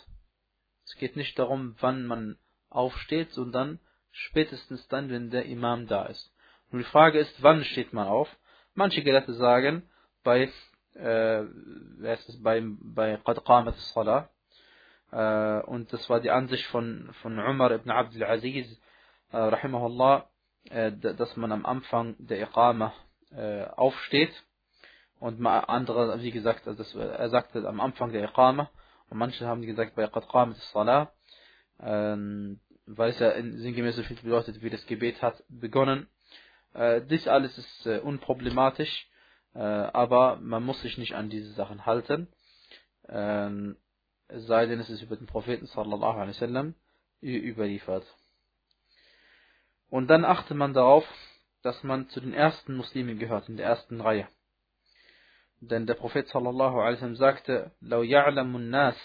Es 0.84 0.94
geht 0.94 1.16
nicht 1.16 1.36
darum, 1.36 1.74
wann 1.80 2.06
man 2.06 2.38
aufsteht, 2.68 3.32
sondern 3.32 3.80
spätestens 4.12 4.86
dann, 4.86 5.10
wenn 5.10 5.30
der 5.30 5.46
Imam 5.46 5.88
da 5.88 6.06
ist. 6.06 6.32
Und 6.70 6.78
die 6.78 6.84
Frage 6.84 7.18
ist, 7.18 7.42
wann 7.42 7.64
steht 7.64 7.92
man 7.92 8.06
auf? 8.06 8.28
Manche 8.74 9.02
Gelehrte 9.02 9.34
sagen, 9.34 9.90
bei 10.22 10.48
äh, 10.97 11.43
ist 12.13 12.43
bei, 12.43 12.61
bei 12.63 13.17
Qad 13.17 13.43
Qamat 13.45 13.75
Salah. 13.77 14.29
Äh, 15.11 15.61
und 15.65 15.91
das 15.93 16.09
war 16.09 16.19
die 16.19 16.31
Ansicht 16.31 16.65
von, 16.67 17.09
von 17.21 17.39
Umar 17.39 17.71
ibn 17.71 17.89
Abdul 17.89 18.23
Aziz, 18.23 18.67
äh, 19.31 19.37
rahimahullah, 19.37 20.29
äh, 20.69 20.91
dass 20.91 21.35
man 21.37 21.51
am 21.51 21.65
Anfang 21.65 22.15
der 22.19 22.41
Iqama 22.41 22.93
äh, 23.31 23.65
aufsteht. 23.65 24.33
Und 25.19 25.43
andere, 25.45 26.21
wie 26.21 26.31
gesagt, 26.31 26.67
also 26.67 26.83
das, 26.83 26.93
er 26.93 27.29
sagte 27.29 27.67
am 27.67 27.79
Anfang 27.79 28.11
der 28.11 28.23
Iqama. 28.23 28.69
Und 29.09 29.17
manche 29.17 29.47
haben 29.47 29.61
gesagt 29.61 29.95
bei 29.95 30.07
Qad 30.07 30.27
Qamat 30.29 30.57
Salah, 30.73 31.11
ähm, 31.81 32.59
weil 32.85 33.11
es 33.11 33.19
ja 33.19 33.31
in 33.31 33.57
sinngemäß 33.57 33.95
so 33.95 34.03
viel 34.03 34.17
bedeutet, 34.17 34.61
wie 34.61 34.69
das 34.69 34.85
Gebet 34.85 35.21
hat 35.21 35.43
begonnen. 35.49 36.07
Äh, 36.73 37.01
dies 37.01 37.27
alles 37.27 37.57
ist 37.57 37.85
äh, 37.87 37.99
unproblematisch, 37.99 39.09
äh, 39.53 39.59
aber 39.59 40.37
man 40.37 40.63
muss 40.63 40.81
sich 40.81 40.97
nicht 40.97 41.15
an 41.15 41.29
diese 41.29 41.53
Sachen 41.53 41.85
halten. 41.85 42.27
Ähm, 43.07 43.77
sei 44.29 44.65
denn 44.65 44.79
es 44.79 44.89
ist 44.89 45.01
über 45.01 45.15
den 45.15 45.27
Propheten 45.27 45.67
sallallahu 45.67 46.19
alaihi 46.19 46.35
wasallam 46.35 46.75
überliefert. 47.21 48.05
Und 49.89 50.07
dann 50.07 50.25
achte 50.25 50.53
man 50.53 50.73
darauf, 50.73 51.05
dass 51.63 51.83
man 51.83 52.09
zu 52.09 52.19
den 52.19 52.33
ersten 52.33 52.75
Muslimen 52.75 53.19
gehört, 53.19 53.49
in 53.49 53.57
der 53.57 53.65
ersten 53.67 54.01
Reihe. 54.01 54.27
Denn 55.59 55.87
der 55.87 55.95
Prophet 55.95 56.27
sallallahu 56.27 56.79
alaihi 56.79 56.97
wasallam 56.97 57.15
sagte: 57.15 57.71
لو 57.81 58.03
ya'lamu 58.03 58.57
الناس 58.57 58.97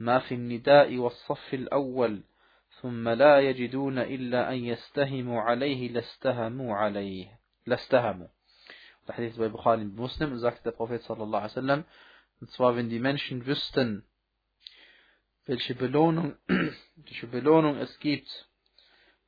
ما 0.00 0.18
في 0.18 0.34
النداء 0.34 0.96
والصف 0.96 1.54
الأول 1.54 2.22
ثم 2.80 3.08
لا 3.08 3.40
يجدون 3.40 3.98
إلا 3.98 4.50
thumma 4.50 5.30
la 5.30 5.40
عليه 5.40 5.90
illa 5.92 6.72
عليه 6.72 7.38
yastahimu 7.66 8.28
der 9.08 9.16
Hadith 9.16 9.36
bei 9.36 9.48
Bukhari 9.48 9.84
Muslim 9.84 10.38
sagt 10.38 10.64
der 10.64 10.70
Prophet 10.70 11.02
sallallahu 11.02 11.48
alaihi 11.56 11.84
und 12.40 12.50
zwar 12.52 12.76
wenn 12.76 12.88
die 12.88 13.00
Menschen 13.00 13.46
wüssten, 13.46 14.04
welche 15.44 15.74
Belohnung, 15.74 16.36
welche 16.96 17.26
Belohnung 17.26 17.78
es 17.78 17.98
gibt, 17.98 18.48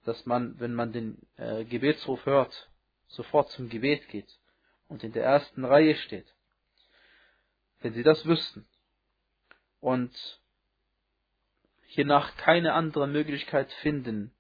dass 0.04 0.26
man, 0.26 0.58
wenn 0.60 0.74
man 0.74 0.92
den 0.92 1.18
äh, 1.36 1.64
Gebetsruf 1.64 2.24
hört, 2.26 2.70
sofort 3.08 3.50
zum 3.50 3.68
Gebet 3.68 4.08
geht 4.08 4.28
und 4.88 5.02
in 5.02 5.12
der 5.12 5.24
ersten 5.24 5.64
Reihe 5.64 5.96
steht. 5.96 6.26
Wenn 7.80 7.94
sie 7.94 8.02
das 8.02 8.24
wüssten 8.26 8.66
und 9.80 10.12
hiernach 11.86 12.36
keine 12.36 12.74
andere 12.74 13.06
Möglichkeit 13.06 13.72
finden, 13.74 14.32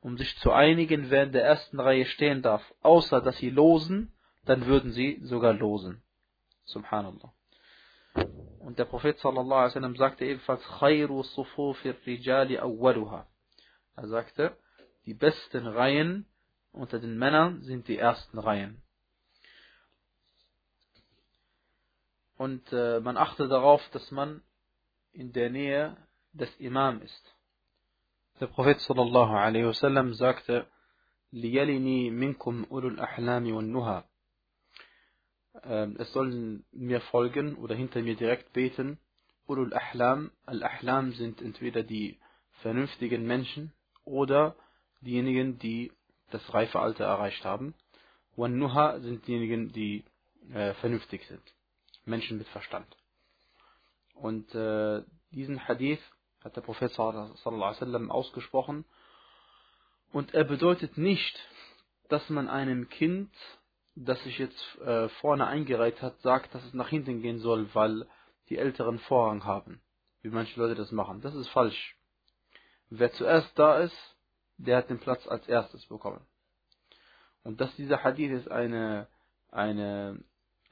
um 0.00 0.18
sich 0.18 0.36
zu 0.38 0.52
einigen, 0.52 1.10
wer 1.10 1.24
in 1.24 1.32
der 1.32 1.44
ersten 1.44 1.80
Reihe 1.80 2.04
stehen 2.06 2.42
darf, 2.42 2.62
außer 2.82 3.22
dass 3.22 3.38
sie 3.38 3.50
losen, 3.50 4.13
dann 4.44 4.66
würden 4.66 4.92
sie 4.92 5.20
sogar 5.22 5.52
losen. 5.52 6.02
Subhanallah. 6.64 7.32
Und 8.60 8.78
der 8.78 8.84
Prophet 8.84 9.18
sallallahu 9.18 9.58
alaihi 9.58 9.70
wasallam 9.70 9.96
sagte 9.96 10.24
ebenfalls 10.24 10.64
khairu 10.78 11.22
sufufir 11.22 11.96
rijali 12.06 12.58
awwaluha. 12.58 13.26
Er 13.96 14.08
sagte, 14.08 14.56
die 15.06 15.14
besten 15.14 15.66
Reihen 15.66 16.26
unter 16.72 16.98
den 16.98 17.18
Männern 17.18 17.62
sind 17.62 17.88
die 17.88 17.98
ersten 17.98 18.38
Reihen. 18.38 18.82
Und 22.36 22.72
äh, 22.72 23.00
man 23.00 23.16
achte 23.16 23.48
darauf, 23.48 23.80
dass 23.90 24.10
man 24.10 24.42
in 25.12 25.32
der 25.32 25.50
Nähe 25.50 25.96
des 26.32 26.54
Imam 26.58 27.00
ist. 27.00 27.34
Der 28.40 28.48
Prophet 28.48 28.80
sallallahu 28.80 29.32
alaihi 29.32 29.66
wasallam 29.66 30.14
sagte: 30.14 30.66
"Liyalini 31.30 32.10
minkum 32.10 32.66
ulul 32.68 32.98
ahlami 32.98 33.54
wan 33.54 33.70
nuha." 33.70 34.04
Es 35.62 36.12
sollen 36.12 36.64
mir 36.72 37.00
folgen 37.00 37.54
oder 37.56 37.74
hinter 37.74 38.02
mir 38.02 38.16
direkt 38.16 38.52
beten. 38.52 38.98
Ulul 39.46 39.72
Ahlam. 39.72 40.32
Al-Ahlam 40.46 41.12
sind 41.12 41.40
entweder 41.40 41.82
die 41.82 42.18
vernünftigen 42.62 43.26
Menschen 43.26 43.72
oder 44.04 44.56
diejenigen, 45.00 45.58
die 45.58 45.92
das 46.30 46.52
reife 46.52 46.80
Alter 46.80 47.04
erreicht 47.04 47.44
haben. 47.44 47.74
Wan 48.36 48.58
Nuha 48.58 48.98
sind 49.00 49.26
diejenigen, 49.26 49.72
die 49.72 50.04
äh, 50.52 50.74
vernünftig 50.74 51.24
sind. 51.28 51.42
Menschen 52.04 52.38
mit 52.38 52.48
Verstand. 52.48 52.88
Und 54.14 54.54
äh, 54.54 55.02
diesen 55.30 55.66
Hadith 55.68 56.00
hat 56.42 56.56
der 56.56 56.60
Prophet 56.62 56.92
sallallahu 56.92 57.44
alaihi 57.44 57.60
wasallam 57.60 58.10
ausgesprochen. 58.10 58.84
Und 60.12 60.34
er 60.34 60.44
bedeutet 60.44 60.98
nicht, 60.98 61.38
dass 62.08 62.28
man 62.28 62.48
einem 62.48 62.88
Kind, 62.88 63.30
das 63.96 64.22
sich 64.24 64.38
jetzt 64.38 64.78
äh, 64.80 65.08
vorne 65.20 65.46
eingereiht 65.46 66.02
hat, 66.02 66.20
sagt, 66.20 66.54
dass 66.54 66.64
es 66.64 66.74
nach 66.74 66.88
hinten 66.88 67.22
gehen 67.22 67.38
soll, 67.38 67.72
weil 67.74 68.06
die 68.48 68.58
Älteren 68.58 68.98
Vorrang 69.00 69.44
haben. 69.44 69.80
Wie 70.22 70.30
manche 70.30 70.58
Leute 70.58 70.74
das 70.74 70.90
machen. 70.90 71.20
Das 71.20 71.34
ist 71.34 71.48
falsch. 71.48 71.96
Wer 72.90 73.12
zuerst 73.12 73.56
da 73.58 73.78
ist, 73.78 74.16
der 74.56 74.78
hat 74.78 74.90
den 74.90 74.98
Platz 74.98 75.26
als 75.26 75.46
erstes 75.48 75.86
bekommen. 75.86 76.24
Und 77.42 77.60
dass 77.60 77.74
dieser 77.76 78.02
Hadith 78.02 78.32
ist 78.32 78.50
eine, 78.50 79.06
eine, 79.50 80.22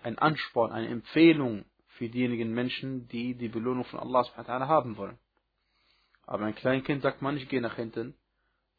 ein 0.02 0.18
Ansporn, 0.18 0.72
eine 0.72 0.88
Empfehlung 0.88 1.64
für 1.98 2.08
diejenigen 2.08 2.52
Menschen, 2.52 3.08
die 3.08 3.34
die 3.34 3.48
Belohnung 3.48 3.84
von 3.84 4.00
Allah 4.00 4.24
subhanahu 4.24 4.68
haben 4.68 4.96
wollen. 4.96 5.18
Aber 6.26 6.46
ein 6.46 6.54
Kleinkind 6.54 7.02
sagt 7.02 7.20
man, 7.20 7.36
ich 7.36 7.48
gehe 7.48 7.60
nach 7.60 7.76
hinten. 7.76 8.14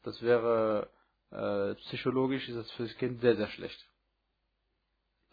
Das 0.01 0.21
wäre 0.21 0.89
äh, 1.32 1.75
psychologisch 1.75 2.47
ist 2.49 2.56
das 2.56 2.71
für 2.71 2.84
das 2.84 2.97
Kind 2.97 3.21
sehr, 3.21 3.36
sehr 3.36 3.47
schlecht. 3.49 3.88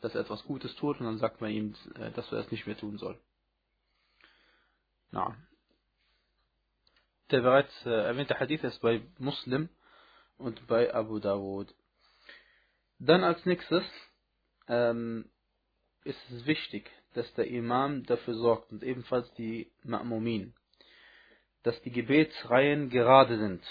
Dass 0.00 0.14
er 0.14 0.22
etwas 0.22 0.44
Gutes 0.44 0.74
tut 0.76 0.98
und 1.00 1.06
dann 1.06 1.18
sagt 1.18 1.40
man 1.40 1.50
ihm, 1.50 1.74
äh, 1.96 2.10
dass 2.12 2.30
er 2.32 2.38
es 2.38 2.50
nicht 2.50 2.66
mehr 2.66 2.76
tun 2.76 2.98
soll. 2.98 3.18
Na. 5.10 5.36
Der 7.30 7.42
bereits 7.42 7.72
äh, 7.86 7.90
erwähnte 7.90 8.38
Hadith 8.38 8.64
ist 8.64 8.80
bei 8.80 9.02
Muslim 9.18 9.68
und 10.38 10.66
bei 10.66 10.92
Abu 10.92 11.18
Dawud. 11.18 11.72
Dann 12.98 13.24
als 13.24 13.44
nächstes 13.46 13.84
ähm, 14.68 15.30
ist 16.04 16.18
es 16.30 16.46
wichtig, 16.46 16.90
dass 17.14 17.32
der 17.34 17.46
Imam 17.46 18.04
dafür 18.04 18.34
sorgt 18.34 18.70
und 18.72 18.82
ebenfalls 18.82 19.32
die 19.34 19.70
Ma'mumin, 19.84 20.52
dass 21.62 21.80
die 21.82 21.90
Gebetsreihen 21.90 22.90
gerade 22.90 23.38
sind. 23.38 23.62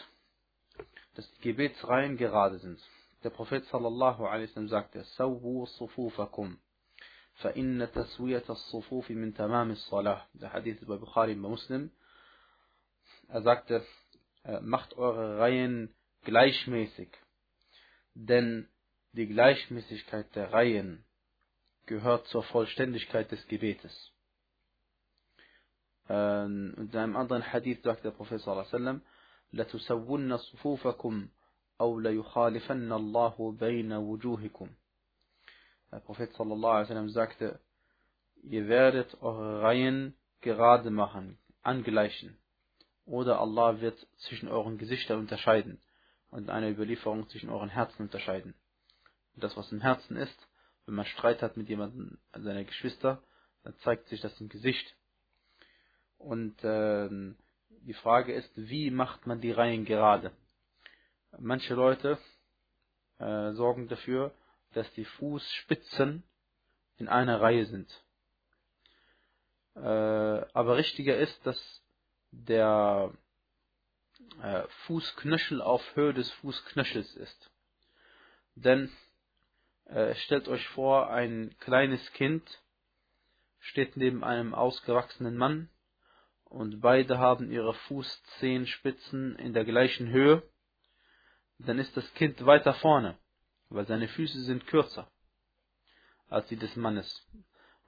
Dass 1.15 1.32
die 1.34 1.42
Gebetsreihen 1.42 2.18
gerade 2.18 2.60
sind. 2.60 2.80
Der 3.23 3.31
Prophet 3.31 3.64
sallallahu 3.66 4.27
alaihi 4.27 4.49
wasallam 4.51 4.68
sagte, 4.68 5.05
Sawwu 5.16 5.66
sufufakum. 5.66 6.59
فإن 7.35 7.90
تسوية 7.92 8.44
الصفوف 8.49 9.11
من 9.11 9.35
تمام 9.35 9.70
الصلاة. 9.70 10.23
Der 10.35 10.53
Hadith 10.53 10.87
bei 10.87 10.97
Bukhari 10.97 11.35
bei 11.35 11.49
Muslim. 11.49 11.90
Er 13.29 13.42
sagte, 13.42 13.85
macht 14.61 14.94
eure 14.97 15.38
Reihen 15.38 15.94
gleichmäßig. 16.23 17.09
Denn 18.14 18.68
die 19.12 19.27
Gleichmäßigkeit 19.27 20.35
der 20.37 20.53
Reihen 20.53 21.05
gehört 21.87 22.27
zur 22.29 22.42
Vollständigkeit 22.44 23.31
des 23.31 23.47
Gebetes. 23.49 24.12
Ähm, 26.09 26.75
in 26.77 26.97
einem 26.97 27.16
anderen 27.16 27.53
Hadith 27.53 27.83
sagt 27.83 28.05
der 28.05 28.11
Prophet 28.11 28.40
sallallahu 28.40 28.68
alaihi 28.68 28.75
wasallam, 28.75 29.03
لَتُسَوُّنَّ 29.53 30.37
صُفُوفَكُمْ 30.37 31.29
أَوْ 31.81 32.01
لَيُخَالِفَنَّ 32.01 32.92
اللَّهُ 32.92 33.59
بَيْنَ 33.59 33.92
وُجُوهِكُمْ 33.92 34.68
Der 35.90 36.01
Prophet 36.01 36.33
sallallahu 36.33 36.73
alaihi 36.73 36.88
wasallam 36.88 37.11
sagte, 37.11 37.61
ihr 38.42 38.68
werdet 38.68 39.20
eure 39.23 39.62
Reihen 39.62 40.14
gerade 40.40 40.90
machen, 40.90 41.38
angleichen, 41.62 42.37
oder 43.07 43.40
Allah 43.40 43.81
wird 43.81 43.99
zwischen 44.18 44.49
euren 44.49 44.79
Gesichtern 44.79 45.18
unterscheiden 45.18 45.81
und 46.31 46.51
eine 46.51 46.70
Überlieferung 46.70 47.29
zwischen 47.29 47.51
euren 47.51 47.68
Herzen 47.68 48.03
unterscheiden. 48.03 48.55
Und 49.35 49.44
das, 49.44 49.57
was 49.57 49.70
im 49.73 49.81
Herzen 49.81 50.16
ist, 50.16 50.49
wenn 50.87 50.94
man 50.94 51.07
Streit 51.07 51.42
hat 51.42 51.57
mit 51.57 51.68
jemandem, 51.68 52.18
seiner 52.33 52.64
Geschwister, 52.64 53.23
dann 53.62 53.77
zeigt 53.79 54.09
sich 54.09 54.20
das 54.20 54.38
im 54.40 54.49
Gesicht. 54.49 54.94
Und 56.18 56.62
äh, 56.62 57.09
die 57.68 57.94
Frage 57.94 58.33
ist, 58.33 58.51
wie 58.57 58.90
macht 58.90 59.27
man 59.27 59.40
die 59.40 59.53
Reihen 59.53 59.85
gerade? 59.85 60.33
Manche 61.38 61.76
Leute 61.76 62.18
äh, 63.20 63.52
sorgen 63.52 63.88
dafür, 63.88 64.34
dass 64.74 64.92
die 64.94 65.06
Fußspitzen 65.06 66.24
in 66.98 67.08
einer 67.08 67.42
Reihe 67.42 67.65
sind. 67.65 67.89
Äh, 69.76 69.80
aber 69.80 70.78
richtiger 70.78 71.18
ist, 71.18 71.46
dass 71.46 71.84
der 72.32 73.13
äh, 74.42 74.63
Fußknöchel 74.86 75.62
auf 75.62 75.84
Höhe 75.96 76.13
des 76.13 76.30
Fußknöchels 76.34 77.15
ist. 77.15 77.52
Denn 78.56 78.92
äh, 79.86 80.15
stellt 80.15 80.48
euch 80.48 80.68
vor, 80.70 81.10
ein 81.10 81.56
kleines 81.60 82.12
Kind 82.13 82.44
steht 83.60 83.98
neben 83.98 84.24
einem 84.24 84.54
ausgewachsenen 84.54 85.38
Mann 85.38 85.70
und 86.46 86.82
beide 86.82 87.18
haben 87.20 87.52
ihre 87.52 87.74
Fußzehenspitzen 87.74 89.36
in 89.38 89.54
der 89.54 89.65
gleichen 89.65 90.10
Höhe, 90.10 90.44
dann 91.60 91.80
ist 91.80 91.95
das 91.95 92.13
Kind 92.13 92.45
weiter 92.45 92.74
vorne, 92.76 93.17
weil 93.69 93.86
seine 93.86 94.08
Füße 94.08 94.41
sind 94.43 94.65
kürzer 94.67 95.10
als 96.30 96.48
die 96.48 96.58
des 96.58 96.76
Mannes. 96.76 97.28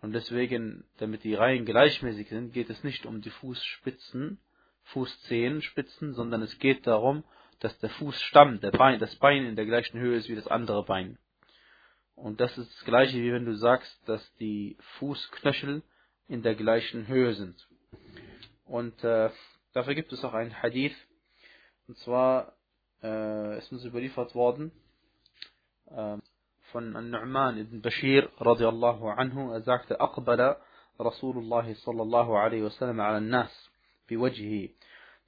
Und 0.02 0.14
deswegen, 0.14 0.84
damit 0.98 1.24
die 1.24 1.36
Reihen 1.36 1.64
gleichmäßig 1.66 2.30
sind, 2.30 2.54
geht 2.54 2.70
es 2.70 2.84
nicht 2.84 3.06
um 3.06 3.22
die 3.22 3.30
Fußspitzen, 3.30 4.40
Fußzehenspitzen, 4.86 6.14
sondern 6.14 6.42
es 6.42 6.58
geht 6.58 6.88
darum, 6.88 7.24
dass 7.60 7.78
der 7.80 7.92
Fußstamm, 7.92 8.60
der 8.62 8.72
Bein, 8.72 9.00
das 9.00 9.16
Bein 9.18 9.46
in 9.46 9.56
der 9.56 9.66
gleichen 9.66 10.00
Höhe 10.00 10.18
ist 10.18 10.28
wie 10.28 10.36
das 10.36 10.48
andere 10.48 10.84
Bein. 10.84 11.20
Und 12.16 12.40
das 12.42 12.58
ist 12.58 12.72
das 12.74 12.86
gleiche, 12.86 13.18
wie 13.18 13.32
wenn 13.32 13.46
du 13.46 13.56
sagst, 13.56 14.02
dass 14.08 14.36
die 14.36 14.76
Fußknöchel 14.98 15.84
in 16.28 16.42
der 16.42 16.56
gleichen 16.56 17.08
Höhe 17.08 17.34
sind. 17.36 17.68
Und 18.66 19.04
äh, 19.04 19.30
dafür 19.74 19.96
gibt 19.96 20.12
es 20.12 20.24
auch 20.24 20.34
einen 20.34 20.62
Hadith. 20.62 20.96
Und 21.88 21.98
zwar 22.00 22.56
äh, 23.03 23.59
ist 23.59 23.73
uns 23.73 23.85
überliefert 23.85 24.35
worden 24.35 24.73
äh, 25.91 26.17
von 26.73 26.97
An-Nu'man 26.97 27.59
ibn 27.59 27.81
Bashir 27.81 28.31
radiallahu 28.39 29.09
anhu. 29.09 29.53
Er 29.53 29.63
sagte, 29.63 30.01
أقبل 30.01 30.57
رسول 31.01 31.39
الله 31.39 31.75
صلى 31.75 32.03
الله 32.03 32.39
عليه 32.39 32.63
وسلم 32.63 33.01
على 33.01 33.19
الناس 33.19 33.71
بوجهه. 34.09 34.71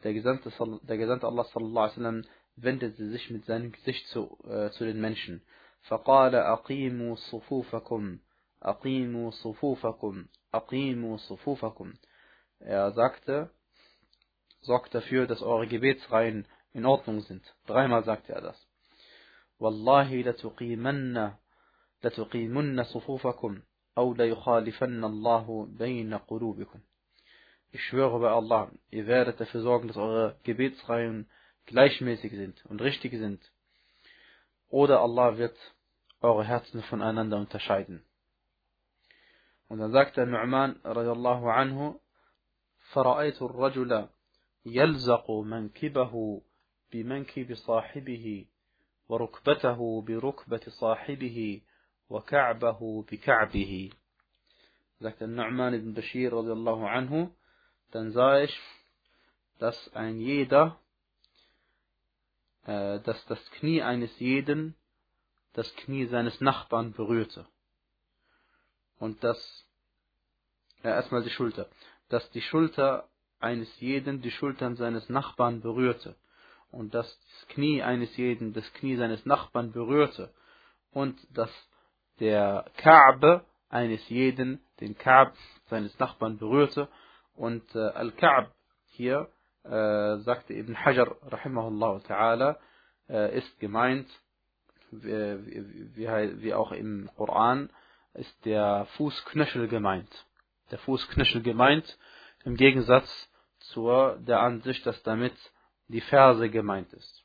Der 0.04 0.14
Gesandte, 0.14 0.52
der 0.82 0.96
Gesandte 0.96 1.26
Allah 1.26 1.44
sallallahu 1.44 1.84
alaihi 1.84 1.96
wasallam 1.96 2.24
wendete 2.56 3.08
sich 3.10 3.30
mit 3.30 3.44
seinem 3.44 3.72
Gesicht 3.72 4.06
zu, 4.08 4.38
äh, 4.44 4.70
zu 4.70 4.84
den 4.84 5.00
Menschen. 5.00 5.42
فقال 5.88 6.34
أقيموا 6.34 7.14
صفوفكم 7.14 8.18
أقيموا 8.62 9.30
صفوفكم 9.30 10.24
أقيموا 10.54 11.16
صفوفكم 11.16 11.92
Er 12.60 12.90
sagte, 12.92 13.50
sorgt 14.62 14.92
dafür, 14.92 15.28
dass 15.28 15.42
eure 15.42 15.68
Gebetsreihen 15.68 16.44
in 16.72 16.86
Ordnung 16.86 17.20
sind. 17.20 17.42
Dreimal 17.66 18.04
sagte 18.04 18.32
er 18.32 18.42
das. 18.42 18.68
والله 19.60 20.22
لتقيمن 20.22 21.32
لتقيمن 22.04 22.84
صفوفكم 22.84 23.62
أو 23.98 24.14
ليخالفن 24.14 25.04
الله 25.04 25.66
بين 25.66 26.14
قلوبكم 26.14 26.80
Ich 27.70 27.84
schwöre 27.84 28.18
bei 28.20 28.30
Allah, 28.30 28.70
ihr 28.90 29.06
werdet 29.06 29.40
dafür 29.40 29.60
sorgen, 29.60 29.88
dass 29.88 29.98
eure 29.98 30.36
Gebetsreihen 30.42 31.28
gleichmäßig 31.66 32.32
sind 32.32 32.64
und 32.64 32.80
richtig 32.80 33.12
sind. 33.12 33.52
Oder 34.70 35.00
Allah 35.00 35.36
wird 35.36 35.56
eure 36.22 36.44
Herzen 36.44 36.82
voneinander 36.84 37.36
unterscheiden. 37.36 38.02
Und 39.68 39.80
dann 39.80 39.92
sagt 39.92 40.16
der 40.16 40.26
Nu'man 40.26 40.76
radiallahu 40.82 41.50
anhu, 41.50 42.00
فرأيت 42.92 43.42
الرجل 43.42 44.08
يلزق 44.66 45.30
منكبه 45.30 46.42
بمنكب 46.92 47.54
صاحبه 47.54 48.46
وركبته 49.08 50.02
بركبة 50.02 50.62
صاحبه 50.68 51.60
وكعبه 52.08 53.04
بكعبه 53.12 53.90
sagt 55.00 55.20
der 55.20 55.28
Nu'man 55.28 55.74
ibn 55.74 55.94
Bashir 55.94 56.32
radiallahu 56.32 56.84
anhu, 56.86 57.30
dann 57.92 58.10
sah 58.12 58.40
ich, 58.40 58.60
dass 59.58 59.76
ein 59.94 60.18
jeder, 60.18 60.80
äh, 62.64 63.00
dass 63.00 63.24
das 63.26 63.38
Knie 63.52 63.82
eines 63.82 64.18
jeden 64.18 64.74
das 65.52 65.72
Knie 65.76 66.06
seines 66.06 66.40
Nachbarn 66.40 66.92
berührte. 66.92 67.46
Und 68.98 69.22
dass, 69.24 69.38
ja, 70.82 70.90
erstmal 70.90 71.22
die 71.22 71.30
Schulter, 71.30 71.68
dass 72.08 72.28
die 72.30 72.42
Schulter 72.42 73.08
eines 73.40 73.68
jeden 73.80 74.20
die 74.20 74.30
Schultern 74.30 74.76
seines 74.76 75.08
Nachbarn 75.08 75.60
berührte. 75.60 76.16
Und 76.73 76.93
das 76.93 77.07
Knie 77.49 77.83
eines 77.83 78.15
jeden 78.17 78.53
das 78.53 78.71
Knie 78.73 78.95
seines 78.95 79.25
Nachbarn 79.25 79.71
berührte. 79.71 80.33
Und 80.91 81.19
dass 81.31 81.51
der 82.19 82.65
Ka'b 82.77 83.43
eines 83.69 84.07
jeden 84.09 84.59
den 84.79 84.97
Ka'b 84.97 85.33
seines 85.69 85.97
Nachbarn 85.99 86.37
berührte. 86.37 86.87
Und 87.35 87.63
äh, 87.75 87.79
Al-Ka'b 87.79 88.51
hier, 88.87 89.29
äh, 89.63 90.17
sagte 90.19 90.53
Ibn 90.53 90.83
Hajar, 90.83 91.15
rahimahullah 91.23 91.97
ta'ala, 92.07 92.57
äh, 93.07 93.37
ist 93.37 93.59
gemeint 93.59 94.07
wie, 94.91 95.95
wie, 95.95 96.41
wie 96.41 96.53
auch 96.53 96.71
im 96.71 97.09
Koran, 97.15 97.69
ist 98.13 98.45
der 98.45 98.87
Fußknöchel 98.97 99.67
gemeint. 99.67 100.25
Der 100.71 100.79
Fußknöchel 100.79 101.41
gemeint, 101.41 101.97
im 102.45 102.55
Gegensatz 102.55 103.07
zur 103.59 104.17
der 104.19 104.41
Ansicht, 104.41 104.85
dass 104.85 105.01
damit 105.03 105.33
die 105.87 106.01
Ferse 106.01 106.49
gemeint 106.49 106.91
ist. 106.93 107.23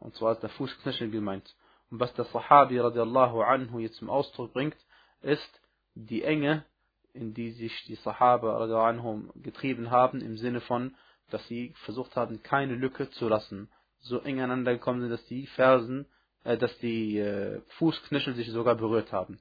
Und 0.00 0.14
zwar 0.14 0.32
ist 0.32 0.42
der 0.42 0.50
Fußknöchel 0.50 1.10
gemeint. 1.10 1.54
Und 1.90 2.00
was 2.00 2.12
der 2.14 2.24
Sahabi 2.26 2.78
radiallahu 2.78 3.42
anhu 3.42 3.78
jetzt 3.78 3.96
zum 3.96 4.10
Ausdruck 4.10 4.52
bringt, 4.52 4.76
ist 5.22 5.60
die 5.94 6.22
Enge, 6.22 6.64
in 7.12 7.34
die 7.34 7.52
sich 7.52 7.84
die 7.86 7.94
Sahaba 7.96 8.58
radiallahu 8.58 8.86
anhu 8.86 9.32
getrieben 9.36 9.90
haben, 9.90 10.20
im 10.20 10.36
Sinne 10.36 10.60
von, 10.60 10.96
dass 11.30 11.46
sie 11.48 11.74
versucht 11.84 12.16
haben, 12.16 12.42
keine 12.42 12.74
Lücke 12.74 13.10
zu 13.10 13.28
lassen. 13.28 13.70
So 14.00 14.18
eng 14.18 14.40
aneinander 14.40 14.74
gekommen 14.74 15.00
sind, 15.00 15.10
dass 15.10 15.26
die 15.26 15.46
Fersen 15.46 16.06
äh, 16.44 16.58
dass 16.58 16.78
die 16.78 17.18
äh, 17.18 17.60
Fußknöchel 17.78 18.34
sich 18.34 18.50
sogar 18.50 18.76
berührt 18.76 19.12
haben. 19.12 19.40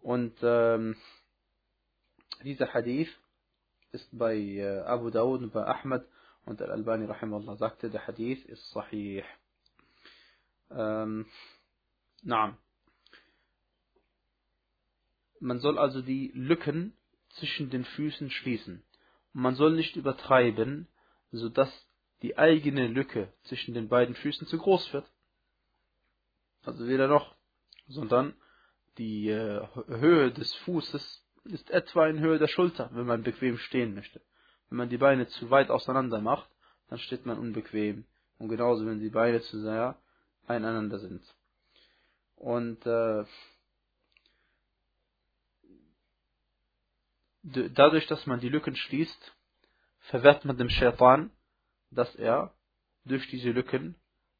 Und 0.00 0.34
ähm, 0.42 0.96
dieser 2.42 2.72
Hadith 2.72 3.10
ist 3.92 4.08
bei 4.12 4.36
äh, 4.36 4.80
Abu 4.80 5.10
Dawud 5.10 5.42
und 5.42 5.52
bei 5.52 5.66
Ahmad 5.66 6.06
und 6.50 6.60
Al-Albani 6.62 7.06
rahimahullah 7.06 7.56
sagte, 7.56 7.90
der 7.90 8.06
Hadith 8.06 8.44
ist 8.44 8.70
sahih. 8.70 9.24
Ähm. 10.70 11.26
Man 15.40 15.58
soll 15.60 15.78
also 15.78 16.02
die 16.02 16.32
Lücken 16.34 16.92
zwischen 17.30 17.70
den 17.70 17.84
Füßen 17.84 18.30
schließen. 18.30 18.82
Und 19.32 19.40
man 19.40 19.54
soll 19.54 19.74
nicht 19.74 19.96
übertreiben, 19.96 20.86
sodass 21.32 21.70
die 22.20 22.36
eigene 22.36 22.88
Lücke 22.88 23.32
zwischen 23.44 23.72
den 23.72 23.88
beiden 23.88 24.14
Füßen 24.14 24.46
zu 24.46 24.58
groß 24.58 24.92
wird 24.92 25.10
also 26.64 26.86
weder 26.86 27.08
noch, 27.08 27.34
sondern 27.88 28.34
die 28.98 29.28
äh, 29.28 29.66
Höhe 29.86 30.32
des 30.32 30.54
Fußes 30.56 31.26
ist 31.44 31.70
etwa 31.70 32.06
in 32.06 32.20
Höhe 32.20 32.38
der 32.38 32.48
Schulter, 32.48 32.90
wenn 32.92 33.06
man 33.06 33.22
bequem 33.22 33.56
stehen 33.58 33.94
möchte. 33.94 34.20
Wenn 34.70 34.78
man 34.78 34.88
die 34.88 34.98
Beine 34.98 35.26
zu 35.28 35.50
weit 35.50 35.70
auseinander 35.70 36.20
macht, 36.20 36.48
dann 36.88 36.98
steht 36.98 37.26
man 37.26 37.38
unbequem. 37.38 38.04
Und 38.38 38.48
genauso, 38.48 38.86
wenn 38.86 39.00
die 39.00 39.10
Beine 39.10 39.40
zu 39.42 39.60
sehr 39.60 39.98
einander 40.46 40.98
sind. 40.98 41.22
Und 42.36 42.84
äh, 42.86 43.24
dadurch, 47.42 48.06
dass 48.06 48.26
man 48.26 48.40
die 48.40 48.48
Lücken 48.48 48.76
schließt, 48.76 49.36
verwehrt 49.98 50.44
man 50.44 50.56
dem 50.56 50.70
Shaitan, 50.70 51.30
dass 51.90 52.14
er 52.14 52.54
durch 53.04 53.28
diese 53.28 53.50
Lücken 53.50 53.96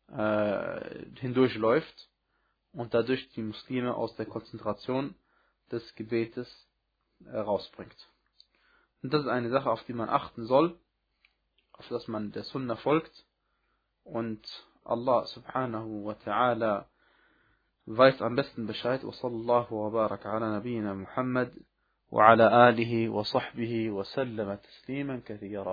äh, 0.08 1.06
hindurchläuft 1.16 2.08
und 2.72 2.94
dadurch 2.94 3.28
die 3.30 3.42
Muslime 3.42 3.94
aus 3.94 4.14
der 4.16 4.26
Konzentration 4.26 5.14
des 5.70 5.94
Gebetes 5.94 6.48
herausbringt. 7.24 8.08
Und 9.02 9.12
das 9.12 9.22
ist 9.22 9.28
eine 9.28 9.50
Sache, 9.50 9.70
auf 9.70 9.82
die 9.84 9.92
man 9.92 10.08
achten 10.08 10.44
soll, 10.44 10.78
auf 11.72 11.88
das 11.88 12.08
man 12.08 12.32
der 12.32 12.44
Sunna 12.44 12.76
folgt 12.76 13.24
und 14.04 14.46
Allah 14.84 15.24
subhanahu 15.26 16.04
wa 16.04 16.12
ta'ala 16.12 16.86
weiß 17.86 18.22
am 18.22 18.36
besten 18.36 18.66
Bescheid 18.66 19.02
wa 19.04 19.12
sallallahu 19.12 19.70
wa 19.70 19.90
barak 19.90 20.26
ala 20.26 20.50
nabiyyina 20.50 20.94
Muhammad 20.94 21.52
wa 22.10 22.28
ala 22.28 22.66
alihi 22.68 23.08
wa 23.08 23.24
sahbihi 23.24 23.90
wa 23.90 24.04
sallama 24.04 24.56
tasliman 24.56 25.22
kathira 25.24 25.64